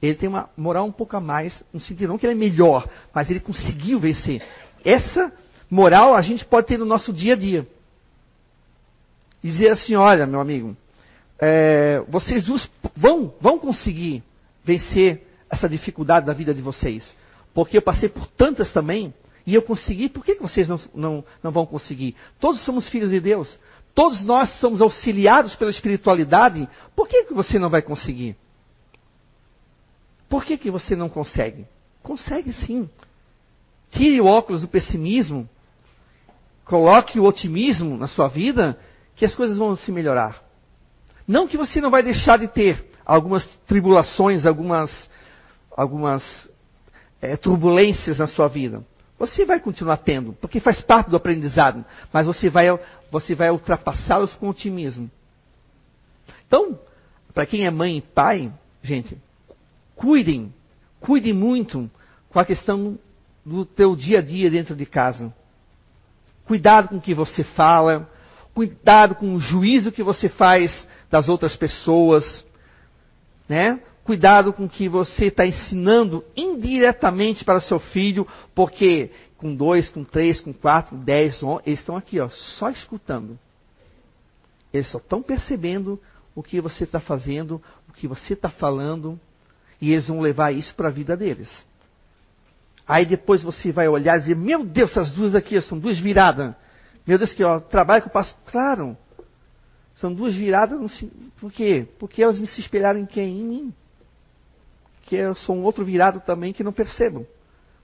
Ele 0.00 0.14
tem 0.14 0.28
uma 0.28 0.48
moral 0.56 0.86
um 0.86 0.92
pouco 0.92 1.16
a 1.16 1.20
mais, 1.20 1.62
no 1.72 1.80
sentido 1.80 2.08
não 2.08 2.18
que 2.18 2.26
ele 2.26 2.34
é 2.34 2.36
melhor, 2.36 2.88
mas 3.12 3.28
ele 3.30 3.40
conseguiu 3.40 3.98
vencer. 3.98 4.42
Essa 4.84 5.32
moral 5.70 6.14
a 6.14 6.22
gente 6.22 6.44
pode 6.44 6.68
ter 6.68 6.78
no 6.78 6.84
nosso 6.84 7.12
dia 7.12 7.32
a 7.32 7.36
dia. 7.36 7.66
Dizer 9.42 9.70
assim, 9.70 9.96
olha, 9.96 10.26
meu 10.26 10.40
amigo, 10.40 10.76
é, 11.38 12.02
vocês 12.08 12.44
vão, 12.96 13.34
vão 13.40 13.58
conseguir 13.58 14.22
vencer 14.64 15.27
essa 15.50 15.68
dificuldade 15.68 16.26
da 16.26 16.32
vida 16.32 16.54
de 16.54 16.62
vocês. 16.62 17.10
Porque 17.54 17.76
eu 17.76 17.82
passei 17.82 18.08
por 18.08 18.26
tantas 18.26 18.72
também 18.72 19.12
e 19.46 19.54
eu 19.54 19.62
consegui, 19.62 20.08
por 20.08 20.24
que 20.24 20.34
vocês 20.34 20.68
não, 20.68 20.80
não, 20.94 21.24
não 21.42 21.50
vão 21.50 21.64
conseguir? 21.64 22.14
Todos 22.38 22.60
somos 22.64 22.88
filhos 22.88 23.10
de 23.10 23.18
Deus. 23.18 23.58
Todos 23.94 24.20
nós 24.20 24.50
somos 24.60 24.80
auxiliados 24.80 25.56
pela 25.56 25.70
espiritualidade. 25.70 26.68
Por 26.94 27.08
que, 27.08 27.24
que 27.24 27.34
você 27.34 27.58
não 27.58 27.70
vai 27.70 27.82
conseguir? 27.82 28.36
Por 30.28 30.44
que, 30.44 30.56
que 30.58 30.70
você 30.70 30.94
não 30.94 31.08
consegue? 31.08 31.66
Consegue 32.02 32.52
sim. 32.52 32.88
Tire 33.90 34.20
o 34.20 34.26
óculos 34.26 34.60
do 34.60 34.68
pessimismo, 34.68 35.48
coloque 36.64 37.18
o 37.18 37.24
otimismo 37.24 37.96
na 37.96 38.06
sua 38.06 38.28
vida, 38.28 38.78
que 39.16 39.24
as 39.24 39.34
coisas 39.34 39.56
vão 39.56 39.74
se 39.74 39.90
melhorar. 39.90 40.42
Não 41.26 41.48
que 41.48 41.56
você 41.56 41.80
não 41.80 41.90
vai 41.90 42.02
deixar 42.02 42.38
de 42.38 42.48
ter 42.48 42.90
algumas 43.04 43.46
tribulações, 43.66 44.44
algumas 44.44 44.90
algumas 45.78 46.50
é, 47.22 47.36
turbulências 47.36 48.18
na 48.18 48.26
sua 48.26 48.48
vida. 48.48 48.84
Você 49.16 49.44
vai 49.44 49.60
continuar 49.60 49.98
tendo, 49.98 50.32
porque 50.32 50.58
faz 50.58 50.80
parte 50.80 51.08
do 51.08 51.16
aprendizado, 51.16 51.84
mas 52.12 52.26
você 52.26 52.50
vai, 52.50 52.66
você 53.12 53.32
vai 53.32 53.48
ultrapassá-los 53.48 54.34
com 54.34 54.48
otimismo. 54.48 55.08
Então, 56.44 56.76
para 57.32 57.46
quem 57.46 57.64
é 57.64 57.70
mãe 57.70 57.98
e 57.98 58.00
pai, 58.00 58.52
gente, 58.82 59.16
cuidem, 59.94 60.52
cuidem 60.98 61.32
muito 61.32 61.88
com 62.28 62.40
a 62.40 62.44
questão 62.44 62.98
do 63.46 63.64
teu 63.64 63.94
dia 63.94 64.18
a 64.18 64.22
dia 64.22 64.50
dentro 64.50 64.74
de 64.74 64.84
casa. 64.84 65.32
Cuidado 66.44 66.88
com 66.88 66.96
o 66.96 67.00
que 67.00 67.14
você 67.14 67.44
fala, 67.44 68.10
cuidado 68.52 69.14
com 69.14 69.32
o 69.32 69.38
juízo 69.38 69.92
que 69.92 70.02
você 70.02 70.28
faz 70.28 70.88
das 71.08 71.28
outras 71.28 71.54
pessoas, 71.54 72.44
né? 73.48 73.80
Cuidado 74.08 74.54
com 74.54 74.64
o 74.64 74.68
que 74.70 74.88
você 74.88 75.26
está 75.26 75.46
ensinando 75.46 76.24
indiretamente 76.34 77.44
para 77.44 77.60
seu 77.60 77.78
filho, 77.78 78.26
porque 78.54 79.10
com 79.36 79.54
dois, 79.54 79.90
com 79.90 80.02
três, 80.02 80.40
com 80.40 80.50
quatro, 80.50 80.96
com 80.96 81.04
dez, 81.04 81.42
eles 81.66 81.80
estão 81.80 81.94
aqui, 81.94 82.18
ó, 82.18 82.30
só 82.30 82.70
escutando. 82.70 83.38
Eles 84.72 84.88
só 84.88 84.96
estão 84.96 85.20
percebendo 85.20 86.00
o 86.34 86.42
que 86.42 86.58
você 86.58 86.84
está 86.84 86.98
fazendo, 86.98 87.62
o 87.86 87.92
que 87.92 88.08
você 88.08 88.32
está 88.32 88.48
falando, 88.48 89.20
e 89.78 89.92
eles 89.92 90.06
vão 90.06 90.20
levar 90.20 90.54
isso 90.54 90.74
para 90.74 90.88
a 90.88 90.90
vida 90.90 91.14
deles. 91.14 91.50
Aí 92.86 93.04
depois 93.04 93.42
você 93.42 93.70
vai 93.70 93.88
olhar 93.88 94.16
e 94.16 94.20
dizer, 94.20 94.36
meu 94.36 94.64
Deus, 94.64 94.90
essas 94.92 95.12
duas 95.12 95.34
aqui 95.34 95.60
são 95.60 95.78
duas 95.78 95.98
viradas. 95.98 96.54
Meu 97.06 97.18
Deus, 97.18 97.34
que 97.34 97.44
ó, 97.44 97.60
trabalho 97.60 98.00
que 98.00 98.08
eu 98.08 98.12
passo. 98.12 98.34
Claro, 98.46 98.96
são 99.96 100.14
duas 100.14 100.34
viradas. 100.34 101.04
Por 101.38 101.52
quê? 101.52 101.86
Porque 101.98 102.22
elas 102.22 102.40
me 102.40 102.46
se 102.46 102.58
espelharam 102.58 103.00
em 103.00 103.04
quem? 103.04 103.38
Em 103.38 103.44
mim 103.44 103.74
que 105.08 105.16
eu 105.16 105.34
sou 105.34 105.56
um 105.56 105.62
outro 105.62 105.86
virado 105.86 106.20
também 106.20 106.52
que 106.52 106.62
não 106.62 106.70
percebo. 106.70 107.26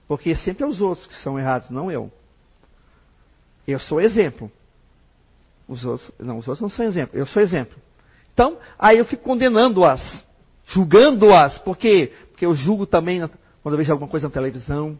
Porque 0.07 0.35
sempre 0.35 0.63
é 0.63 0.67
os 0.67 0.79
outros 0.79 1.07
que 1.07 1.15
são 1.15 1.39
errados, 1.39 1.71
não 1.71 1.91
eu. 1.91 2.11
Eu 3.67 3.79
sou 3.79 3.99
exemplo. 3.99 4.51
Os 5.67 5.83
outros, 5.83 6.11
não, 6.19 6.37
os 6.37 6.47
outros 6.47 6.61
não 6.61 6.69
são 6.69 6.85
exemplo. 6.85 7.17
Eu 7.17 7.25
sou 7.25 7.41
exemplo. 7.41 7.75
Então, 8.31 8.59
aí 8.77 8.99
eu 8.99 9.05
fico 9.05 9.23
condenando-as, 9.23 10.23
julgando-as. 10.67 11.57
Por 11.57 11.75
quê? 11.75 12.13
Porque 12.29 12.45
eu 12.45 12.53
julgo 12.53 12.85
também 12.85 13.27
quando 13.63 13.73
eu 13.73 13.77
vejo 13.79 13.91
alguma 13.91 14.09
coisa 14.09 14.27
na 14.27 14.33
televisão. 14.33 14.95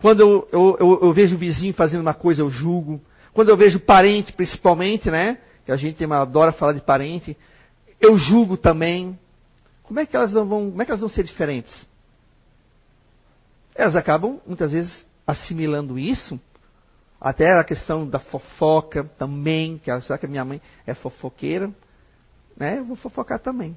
Quando 0.00 0.20
eu, 0.20 0.48
eu, 0.52 0.76
eu, 0.78 1.00
eu 1.02 1.12
vejo 1.12 1.34
o 1.34 1.38
vizinho 1.38 1.74
fazendo 1.74 2.02
uma 2.02 2.14
coisa, 2.14 2.42
eu 2.42 2.50
julgo. 2.50 3.00
Quando 3.32 3.48
eu 3.48 3.56
vejo 3.56 3.80
parente, 3.80 4.32
principalmente, 4.32 5.10
né? 5.10 5.38
Que 5.66 5.72
a 5.72 5.76
gente 5.76 6.04
adora 6.04 6.52
falar 6.52 6.74
de 6.74 6.80
parente, 6.80 7.36
eu 8.00 8.16
julgo 8.16 8.56
também. 8.56 9.18
Como 9.84 10.00
é 10.00 10.06
que 10.06 10.16
elas 10.16 10.32
vão, 10.32 10.70
como 10.70 10.82
é 10.82 10.84
que 10.84 10.90
elas 10.90 11.00
vão 11.00 11.10
ser 11.10 11.22
diferentes? 11.22 11.86
Elas 13.74 13.94
acabam, 13.94 14.40
muitas 14.46 14.72
vezes, 14.72 15.06
assimilando 15.26 15.98
isso, 15.98 16.40
até 17.20 17.58
a 17.58 17.64
questão 17.64 18.06
da 18.06 18.18
fofoca 18.18 19.04
também, 19.18 19.78
que 19.78 20.00
será 20.02 20.18
que 20.18 20.26
a 20.26 20.28
minha 20.28 20.44
mãe 20.44 20.60
é 20.86 20.94
fofoqueira? 20.94 21.70
Né? 22.56 22.78
Eu 22.78 22.84
vou 22.84 22.96
fofocar 22.96 23.38
também. 23.38 23.76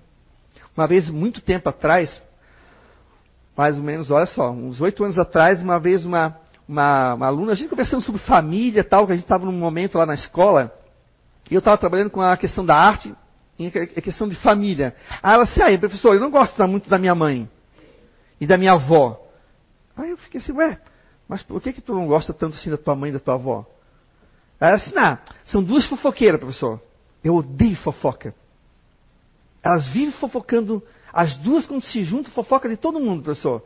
Uma 0.76 0.88
vez, 0.88 1.10
muito 1.10 1.42
tempo 1.42 1.70
atrás, 1.70 2.22
mais 3.56 3.78
ou 3.78 3.84
menos, 3.84 4.12
olha 4.12 4.26
só, 4.28 4.52
uns 4.52 4.80
oito 4.80 5.04
anos 5.04 5.18
atrás, 5.18 5.62
uma 5.62 5.80
vez 5.80 6.06
uma, 6.06 6.38
uma, 6.68 7.16
uma, 7.16 7.26
aluna, 7.28 7.54
a 7.54 7.56
gente 7.56 7.70
conversando 7.70 8.02
sobre 8.02 8.22
família 8.22 8.84
tal, 8.84 9.06
que 9.06 9.14
a 9.14 9.16
gente 9.16 9.26
estava 9.26 9.46
num 9.46 9.52
momento 9.52 9.98
lá 9.98 10.06
na 10.06 10.14
escola, 10.14 10.72
e 11.50 11.56
eu 11.56 11.60
estava 11.60 11.78
trabalhando 11.78 12.12
com 12.12 12.22
a 12.22 12.38
questão 12.38 12.66
da 12.66 12.76
arte, 12.76 13.14
é 13.60 14.02
questão 14.02 14.28
de 14.28 14.36
família. 14.36 14.96
Aí 15.22 15.34
ela 15.34 15.44
disse, 15.44 15.62
aí, 15.62 15.78
professor, 15.78 16.14
eu 16.14 16.22
não 16.22 16.30
gosto 16.30 16.66
muito 16.68 16.90
da 16.90 16.98
minha 16.98 17.16
mãe 17.16 17.50
e 18.40 18.46
da 18.46 18.58
minha 18.58 18.74
avó. 18.74 19.20
Aí 19.96 20.12
eu 20.12 20.18
fiquei 20.18 20.40
assim, 20.40 20.52
ué, 20.54 20.80
mas 21.28 21.42
por 21.42 21.62
que, 21.62 21.74
que 21.74 21.82
tu 21.82 21.94
não 21.94 22.08
gosta 22.08 22.34
tanto 22.34 22.56
assim 22.56 22.70
da 22.70 22.78
tua 22.78 22.96
mãe 22.96 23.10
e 23.10 23.14
da 23.14 23.20
tua 23.20 23.34
avó? 23.34 23.66
Vai 24.60 24.74
assinar. 24.74 25.24
São 25.46 25.64
duas 25.64 25.86
fofoqueiras, 25.88 26.40
professor. 26.40 26.82
Eu 27.24 27.36
odeio 27.36 27.76
fofoca. 27.78 28.34
Elas 29.64 29.88
vivem 29.88 30.12
fofocando. 30.12 30.84
As 31.12 31.38
duas, 31.38 31.66
quando 31.66 31.82
se 31.82 32.04
juntam, 32.04 32.32
fofoca 32.32 32.70
de 32.70 32.78
todo 32.78 33.00
mundo, 33.00 33.24
professor. 33.24 33.64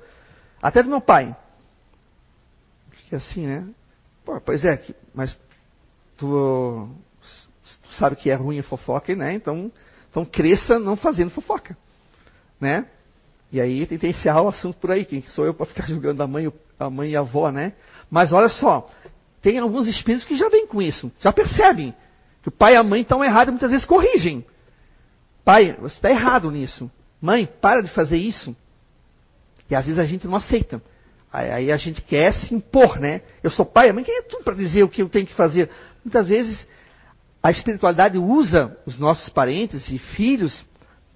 Até 0.62 0.82
do 0.82 0.90
meu 0.90 1.02
pai. 1.02 1.36
Que 3.10 3.16
assim, 3.16 3.46
né? 3.46 3.68
Pô, 4.24 4.40
pois 4.40 4.64
é, 4.64 4.82
mas 5.14 5.38
tu, 6.18 6.90
sabe 7.96 8.16
que 8.16 8.30
é 8.30 8.36
ruim 8.36 8.60
a 8.60 8.64
fofoca, 8.64 9.16
né? 9.16 9.34
Então, 9.34 9.72
então 10.10 10.26
cresça 10.26 10.80
não 10.80 10.96
fazendo 10.96 11.30
fofoca. 11.32 11.78
Né? 12.60 12.86
E 13.52 13.60
aí 13.60 13.86
tem 13.86 13.98
que 13.98 14.08
encerrar 14.08 14.44
o 14.44 14.48
assunto 14.48 14.78
por 14.78 14.92
aí. 14.92 15.04
Quem 15.04 15.22
sou 15.24 15.46
eu 15.46 15.54
para 15.54 15.66
ficar 15.66 15.86
julgando 15.90 16.22
a 16.24 16.28
mãe, 16.28 16.52
a 16.80 16.90
mãe 16.90 17.10
e 17.12 17.16
a 17.16 17.20
avó, 17.20 17.52
né? 17.52 17.74
Mas 18.10 18.32
olha 18.32 18.50
só, 18.50 18.90
tem 19.42 19.58
alguns 19.58 19.88
espíritos 19.88 20.26
que 20.26 20.36
já 20.36 20.50
vêm 20.50 20.68
com 20.68 20.82
isso, 20.82 21.12
já 21.20 21.32
percebem 21.34 21.94
que 22.42 22.50
o 22.50 22.52
pai 22.52 22.74
e 22.74 22.78
a 22.78 22.84
mãe 22.84 23.02
estão 23.02 23.24
errados 23.24 23.52
muitas 23.52 23.72
vezes 23.72 23.86
corrigem. 23.86 24.46
Pai, 25.44 25.76
você 25.80 25.96
está 25.96 26.10
errado 26.10 26.50
nisso. 26.52 26.90
Mãe, 27.22 27.48
para 27.60 27.82
de 27.82 27.90
fazer 27.92 28.18
isso. 28.18 28.56
E 29.70 29.76
às 29.76 29.86
vezes 29.86 30.00
a 30.00 30.04
gente 30.04 30.28
não 30.28 30.36
aceita. 30.36 30.82
Aí 31.32 31.72
a 31.72 31.78
gente 31.78 32.02
quer 32.02 32.34
se 32.34 32.54
impor, 32.54 33.00
né? 33.00 33.22
Eu 33.42 33.50
sou 33.50 33.66
pai, 33.66 33.90
a 33.90 33.94
mãe, 33.94 34.04
quem 34.04 34.18
é 34.18 34.22
tu 34.24 34.44
para 34.44 34.54
dizer 34.54 34.84
o 34.84 34.90
que 34.90 35.02
eu 35.02 35.08
tenho 35.08 35.26
que 35.26 35.34
fazer? 35.34 35.70
Muitas 36.04 36.28
vezes 36.28 36.68
a 37.44 37.50
espiritualidade 37.50 38.18
usa 38.18 38.78
os 38.86 39.00
nossos 39.00 39.30
parentes 39.30 39.90
e 39.90 39.98
filhos, 39.98 40.64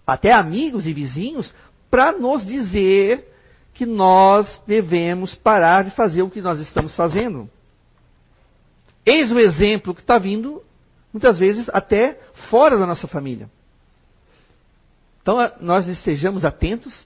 até 0.06 0.32
amigos 0.32 0.88
e 0.88 0.94
vizinhos, 0.94 1.54
para 1.90 2.12
nos 2.12 2.46
dizer 2.46 3.32
que 3.74 3.86
nós 3.86 4.62
devemos 4.66 5.36
parar 5.36 5.84
de 5.84 5.92
fazer 5.92 6.24
o 6.24 6.30
que 6.30 6.42
nós 6.42 6.60
estamos 6.60 6.96
fazendo. 6.96 7.50
Eis 9.06 9.32
o 9.32 9.38
exemplo 9.38 9.94
que 9.94 10.02
está 10.02 10.18
vindo, 10.18 10.64
muitas 11.14 11.38
vezes, 11.38 11.70
até 11.72 12.20
fora 12.50 12.78
da 12.78 12.88
nossa 12.88 13.08
família. 13.08 13.50
Então, 15.22 15.38
nós 15.60 15.88
estejamos 15.88 16.44
atentos, 16.44 17.06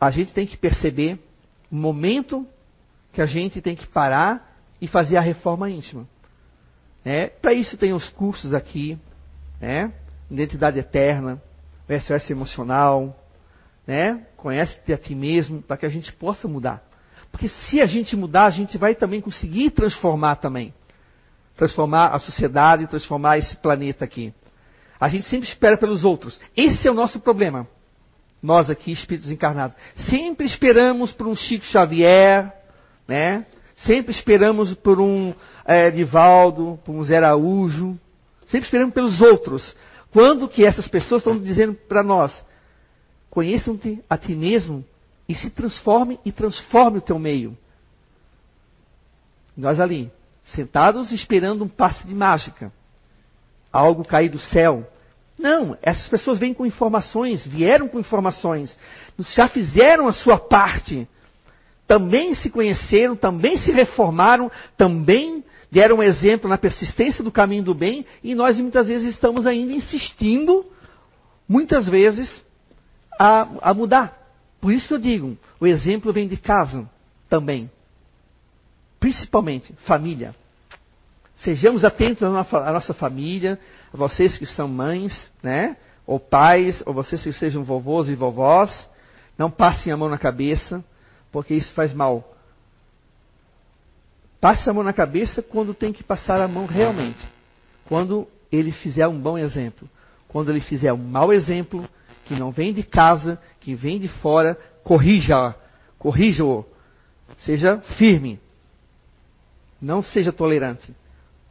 a 0.00 0.10
gente 0.10 0.32
tem 0.32 0.46
que 0.46 0.56
perceber 0.56 1.18
o 1.70 1.76
momento 1.76 2.46
que 3.12 3.20
a 3.20 3.26
gente 3.26 3.60
tem 3.60 3.74
que 3.74 3.86
parar 3.86 4.56
e 4.80 4.86
fazer 4.86 5.16
a 5.16 5.20
reforma 5.20 5.70
íntima. 5.70 6.06
É, 7.10 7.28
Para 7.28 7.54
isso 7.54 7.78
tem 7.78 7.94
os 7.94 8.06
cursos 8.10 8.52
aqui, 8.52 8.98
né? 9.58 9.90
Identidade 10.30 10.78
Eterna, 10.78 11.40
SOS 11.88 12.28
Emocional, 12.28 13.18
né? 13.86 14.26
Conhece-te 14.36 14.92
a 14.92 14.98
ti 14.98 15.14
mesmo, 15.14 15.62
para 15.62 15.78
que 15.78 15.86
a 15.86 15.88
gente 15.88 16.12
possa 16.12 16.46
mudar. 16.46 16.86
Porque 17.32 17.48
se 17.48 17.80
a 17.80 17.86
gente 17.86 18.14
mudar, 18.14 18.44
a 18.44 18.50
gente 18.50 18.76
vai 18.76 18.94
também 18.94 19.22
conseguir 19.22 19.70
transformar 19.70 20.36
também. 20.36 20.74
Transformar 21.56 22.08
a 22.08 22.18
sociedade, 22.18 22.86
transformar 22.86 23.38
esse 23.38 23.56
planeta 23.56 24.04
aqui. 24.04 24.34
A 25.00 25.08
gente 25.08 25.26
sempre 25.28 25.48
espera 25.48 25.78
pelos 25.78 26.04
outros. 26.04 26.38
Esse 26.54 26.86
é 26.86 26.90
o 26.90 26.94
nosso 26.94 27.18
problema. 27.20 27.66
Nós 28.42 28.68
aqui, 28.68 28.92
espíritos 28.92 29.30
encarnados. 29.30 29.74
Sempre 30.10 30.44
esperamos 30.44 31.10
por 31.10 31.26
um 31.26 31.34
Chico 31.34 31.64
Xavier, 31.64 32.52
né? 33.08 33.46
Sempre 33.78 34.12
esperamos 34.12 34.74
por 34.74 35.00
um 35.00 35.32
é, 35.64 35.90
Divaldo, 35.90 36.78
por 36.84 36.92
um 36.92 37.04
Zé 37.04 37.18
Araújo. 37.18 37.98
Sempre 38.48 38.66
esperamos 38.66 38.94
pelos 38.94 39.20
outros. 39.20 39.74
Quando 40.10 40.48
que 40.48 40.64
essas 40.64 40.88
pessoas 40.88 41.20
estão 41.20 41.38
dizendo 41.38 41.74
para 41.74 42.02
nós, 42.02 42.44
conheçam-te 43.30 44.02
a 44.08 44.16
ti 44.16 44.34
mesmo 44.34 44.84
e 45.28 45.34
se 45.34 45.50
transforme 45.50 46.18
e 46.24 46.32
transforme 46.32 46.98
o 46.98 47.02
teu 47.02 47.18
meio. 47.18 47.56
Nós 49.56 49.78
ali, 49.78 50.10
sentados 50.44 51.12
esperando 51.12 51.64
um 51.64 51.68
passe 51.68 52.06
de 52.06 52.14
mágica, 52.14 52.72
algo 53.72 54.04
cair 54.04 54.30
do 54.30 54.40
céu. 54.40 54.90
Não, 55.38 55.76
essas 55.82 56.08
pessoas 56.08 56.38
vêm 56.38 56.54
com 56.54 56.66
informações, 56.66 57.46
vieram 57.46 57.86
com 57.86 58.00
informações, 58.00 58.76
já 59.18 59.46
fizeram 59.46 60.08
a 60.08 60.12
sua 60.12 60.38
parte, 60.38 61.06
também 61.88 62.34
se 62.34 62.50
conheceram, 62.50 63.16
também 63.16 63.56
se 63.56 63.72
reformaram, 63.72 64.52
também 64.76 65.42
deram 65.72 65.96
um 65.96 66.02
exemplo 66.02 66.48
na 66.48 66.58
persistência 66.58 67.24
do 67.24 67.32
caminho 67.32 67.62
do 67.62 67.74
bem, 67.74 68.04
e 68.22 68.34
nós 68.34 68.60
muitas 68.60 68.88
vezes 68.88 69.14
estamos 69.14 69.46
ainda 69.46 69.72
insistindo, 69.72 70.66
muitas 71.48 71.88
vezes, 71.88 72.44
a, 73.18 73.48
a 73.62 73.74
mudar. 73.74 74.16
Por 74.60 74.70
isso 74.70 74.86
que 74.86 74.94
eu 74.94 74.98
digo, 74.98 75.38
o 75.58 75.66
exemplo 75.66 76.12
vem 76.12 76.28
de 76.28 76.36
casa 76.36 76.88
também. 77.26 77.70
Principalmente 79.00 79.72
família. 79.86 80.34
Sejamos 81.38 81.84
atentos 81.84 82.22
à 82.22 82.72
nossa, 82.72 82.92
família, 82.92 83.58
a 83.94 83.96
vocês 83.96 84.36
que 84.36 84.44
são 84.44 84.68
mães, 84.68 85.30
né? 85.42 85.76
Ou 86.06 86.20
pais, 86.20 86.82
ou 86.84 86.92
vocês 86.92 87.22
que 87.22 87.32
sejam 87.32 87.62
vovôs 87.64 88.08
e 88.08 88.14
vovós. 88.14 88.88
Não 89.38 89.50
passem 89.50 89.92
a 89.92 89.96
mão 89.96 90.08
na 90.08 90.18
cabeça, 90.18 90.84
porque 91.30 91.54
isso 91.54 91.72
faz 91.74 91.92
mal. 91.92 92.34
Passe 94.40 94.68
a 94.68 94.72
mão 94.72 94.84
na 94.84 94.92
cabeça 94.92 95.42
quando 95.42 95.74
tem 95.74 95.92
que 95.92 96.02
passar 96.02 96.40
a 96.40 96.48
mão 96.48 96.66
realmente. 96.66 97.26
Quando 97.86 98.28
ele 98.50 98.72
fizer 98.72 99.06
um 99.06 99.18
bom 99.18 99.36
exemplo. 99.36 99.88
Quando 100.28 100.50
ele 100.50 100.60
fizer 100.60 100.92
um 100.92 100.98
mau 100.98 101.32
exemplo, 101.32 101.88
que 102.24 102.34
não 102.34 102.50
vem 102.50 102.72
de 102.72 102.82
casa, 102.82 103.38
que 103.60 103.74
vem 103.74 103.98
de 103.98 104.08
fora, 104.08 104.54
corrija, 104.84 105.54
corrija-o. 105.98 106.64
Seja 107.38 107.78
firme. 107.96 108.38
Não 109.80 110.02
seja 110.02 110.32
tolerante. 110.32 110.94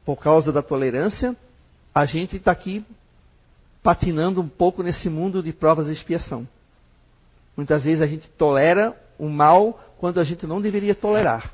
Por 0.06 0.18
causa 0.18 0.52
da 0.52 0.62
tolerância, 0.62 1.36
a 1.94 2.06
gente 2.06 2.38
está 2.38 2.52
aqui 2.52 2.86
patinando 3.84 4.42
um 4.42 4.48
pouco 4.48 4.84
nesse 4.84 5.10
mundo 5.10 5.42
de 5.42 5.52
provas 5.52 5.88
de 5.88 5.94
expiação. 5.94 6.48
Muitas 7.56 7.84
vezes 7.84 8.02
a 8.02 8.08
gente 8.08 8.30
tolera 8.30 8.96
o 9.18 9.30
mal 9.30 9.80
quando 9.98 10.20
a 10.20 10.24
gente 10.24 10.46
não 10.46 10.62
deveria 10.62 10.96
tolerar. 10.96 11.54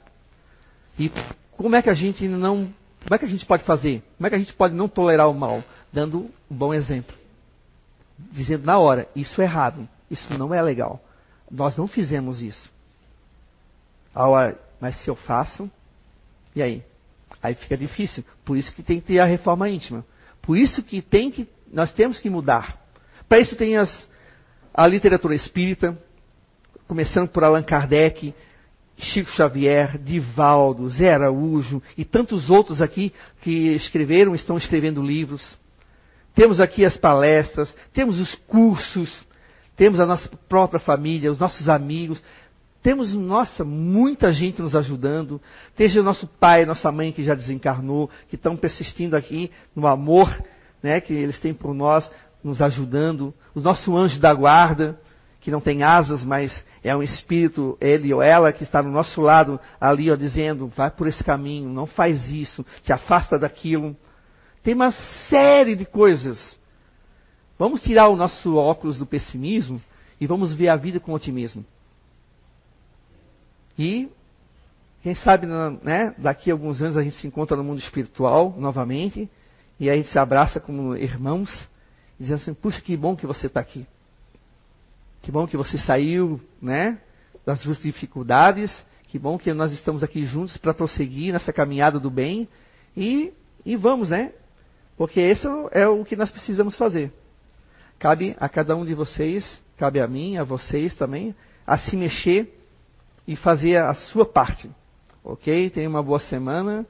E 0.98 1.12
como 1.58 1.76
é 1.76 1.82
que 1.82 1.90
a 1.90 1.94
gente 1.94 2.28
não. 2.28 2.74
Como 3.04 3.16
é 3.16 3.18
que 3.18 3.26
a 3.26 3.30
gente 3.30 3.46
pode 3.46 3.64
fazer? 3.64 4.04
Como 4.18 4.28
é 4.28 4.30
que 4.30 4.36
a 4.36 4.40
gente 4.40 4.54
pode 4.54 4.74
não 4.74 4.88
tolerar 4.88 5.30
o 5.30 5.34
mal? 5.34 5.64
Dando 5.92 6.32
um 6.50 6.56
bom 6.56 6.74
exemplo 6.74 7.16
dizendo 8.32 8.66
na 8.66 8.78
hora: 8.78 9.08
isso 9.16 9.42
é 9.42 9.46
errado, 9.46 9.88
isso 10.10 10.38
não 10.38 10.54
é 10.54 10.62
legal. 10.62 11.04
Nós 11.50 11.76
não 11.78 11.88
fizemos 11.88 12.42
isso. 12.42 12.72
Mas 14.80 14.98
se 14.98 15.10
eu 15.10 15.16
faço, 15.16 15.70
e 16.56 16.62
aí? 16.62 16.84
Aí 17.42 17.56
fica 17.56 17.76
difícil. 17.76 18.24
Por 18.46 18.58
isso 18.58 18.74
que 18.74 18.84
tem 18.84 19.00
que 19.00 19.08
ter 19.08 19.20
a 19.20 19.26
reforma 19.26 19.70
íntima. 19.70 20.06
Por 20.42 20.58
isso 20.58 20.82
que 20.84 21.02
tem 21.02 21.32
que 21.32 21.48
nós 21.72 21.92
temos 21.92 22.20
que 22.20 22.30
mudar. 22.30 22.80
Para 23.28 23.40
isso 23.40 23.56
tem 23.56 23.78
as, 23.78 24.08
a 24.74 24.86
literatura 24.86 25.34
espírita, 25.34 25.98
começando 26.88 27.28
por 27.28 27.44
Allan 27.44 27.64
Kardec, 27.64 28.34
Chico 28.98 29.30
Xavier, 29.32 29.98
Divaldo, 29.98 30.90
Zé 30.90 31.14
Araújo 31.14 31.82
e 31.98 32.06
tantos 32.06 32.50
outros 32.50 32.82
aqui 32.82 33.12
que 33.42 33.74
escreveram, 33.74 34.36
estão 34.36 34.58
escrevendo 34.58 35.02
livros. 35.02 35.58
Temos 36.36 36.60
aqui 36.60 36.86
as 36.86 36.98
palestras, 36.98 37.76
temos 37.94 38.20
os 38.20 38.36
cursos, 38.48 39.26
temos 39.76 40.00
a 40.00 40.06
nossa 40.06 40.30
própria 40.48 40.80
família, 40.80 41.32
os 41.32 41.40
nossos 41.40 41.70
amigos, 41.70 42.22
temos, 42.82 43.14
nossa, 43.14 43.64
muita 43.64 44.34
gente 44.34 44.62
nos 44.62 44.76
ajudando. 44.76 45.42
Seja 45.78 46.02
o 46.02 46.04
nosso 46.04 46.28
pai, 46.28 46.66
nossa 46.66 46.92
mãe 46.92 47.14
que 47.14 47.24
já 47.24 47.34
desencarnou, 47.34 48.10
que 48.30 48.36
estão 48.36 48.58
persistindo 48.58 49.16
aqui 49.16 49.50
no 49.74 49.88
amor 49.88 50.30
né, 50.84 51.00
que 51.00 51.14
eles 51.14 51.40
têm 51.40 51.54
por 51.54 51.74
nós, 51.74 52.12
nos 52.44 52.62
ajudando. 52.62 53.34
O 53.56 53.62
nosso 53.62 53.96
anjo 53.96 54.20
da 54.20 54.34
guarda, 54.34 55.00
que 55.44 55.52
não 55.52 55.60
tem 55.60 55.84
asas, 55.84 56.24
mas 56.24 56.64
é 56.82 56.96
um 56.96 57.04
espírito, 57.04 57.78
ele 57.82 58.14
ou 58.14 58.22
ela, 58.22 58.54
que 58.54 58.64
está 58.64 58.82
no 58.82 58.90
nosso 58.90 59.20
lado 59.20 59.60
ali, 59.80 60.10
ó, 60.10 60.16
dizendo: 60.16 60.68
vai 60.68 60.90
por 60.90 61.06
esse 61.06 61.22
caminho, 61.22 61.68
não 61.68 61.86
faz 61.86 62.30
isso, 62.30 62.66
te 62.82 62.94
afasta 62.94 63.38
daquilo. 63.38 63.94
Tem 64.64 64.74
uma 64.74 64.92
série 65.30 65.76
de 65.76 65.86
coisas. 65.86 66.58
Vamos 67.60 67.82
tirar 67.82 68.08
o 68.08 68.16
nosso 68.16 68.56
óculos 68.56 68.98
do 68.98 69.06
pessimismo 69.06 69.82
e 70.20 70.26
vamos 70.26 70.54
ver 70.54 70.70
a 70.70 70.78
vida 70.78 70.98
com 70.98 71.12
otimismo. 71.12 71.66
E, 73.78 74.10
quem 75.02 75.14
sabe, 75.14 75.46
né, 75.46 76.16
daqui 76.18 76.52
a 76.52 76.54
alguns 76.54 76.82
anos 76.82 76.96
a 76.96 77.04
gente 77.04 77.18
se 77.18 77.28
encontra 77.28 77.58
no 77.58 77.66
mundo 77.66 77.80
espiritual 77.80 78.56
novamente 78.58 79.30
e 79.78 79.90
a 79.90 79.96
gente 79.98 80.08
se 80.08 80.18
abraça 80.18 80.62
como 80.62 80.96
irmãos 80.96 81.50
e 82.18 82.24
diz 82.24 82.32
assim: 82.32 82.54
Puxa, 82.54 82.80
que 82.80 82.96
bom 82.96 83.14
que 83.14 83.28
você 83.28 83.48
está 83.48 83.60
aqui. 83.60 83.86
Que 85.24 85.32
bom 85.32 85.48
que 85.48 85.56
você 85.56 85.78
saiu 85.78 86.40
né, 86.62 87.00
das 87.46 87.62
suas 87.62 87.80
dificuldades. 87.80 88.86
Que 89.08 89.18
bom 89.18 89.38
que 89.38 89.54
nós 89.54 89.72
estamos 89.72 90.04
aqui 90.04 90.26
juntos 90.26 90.58
para 90.58 90.74
prosseguir 90.74 91.32
nessa 91.32 91.54
caminhada 91.54 91.98
do 91.98 92.12
bem. 92.12 92.48
E, 92.96 93.32
e 93.66 93.78
vamos, 93.78 94.10
né? 94.10 94.34
Porque 94.98 95.22
isso 95.22 95.48
é 95.72 95.88
o 95.88 96.04
que 96.04 96.18
nós 96.18 96.30
precisamos 96.30 96.76
fazer. 96.76 97.12
Cabe 97.98 98.36
a 98.38 98.50
cada 98.50 98.76
um 98.76 98.86
de 98.86 98.94
vocês, 98.94 99.46
cabe 99.78 100.02
a 100.02 100.08
mim, 100.08 100.36
a 100.36 100.44
vocês 100.44 100.94
também, 100.94 101.34
a 101.66 101.78
se 101.78 101.96
mexer 101.96 102.60
e 103.26 103.38
fazer 103.38 103.78
a 103.78 103.94
sua 103.94 104.26
parte. 104.26 104.70
Ok? 105.24 105.70
Tenham 105.70 105.90
uma 105.90 106.04
boa 106.04 106.20
semana 106.20 106.86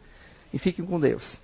e 0.51 0.57
fiquem 0.57 0.83
com 0.83 0.99
Deus. 0.99 1.37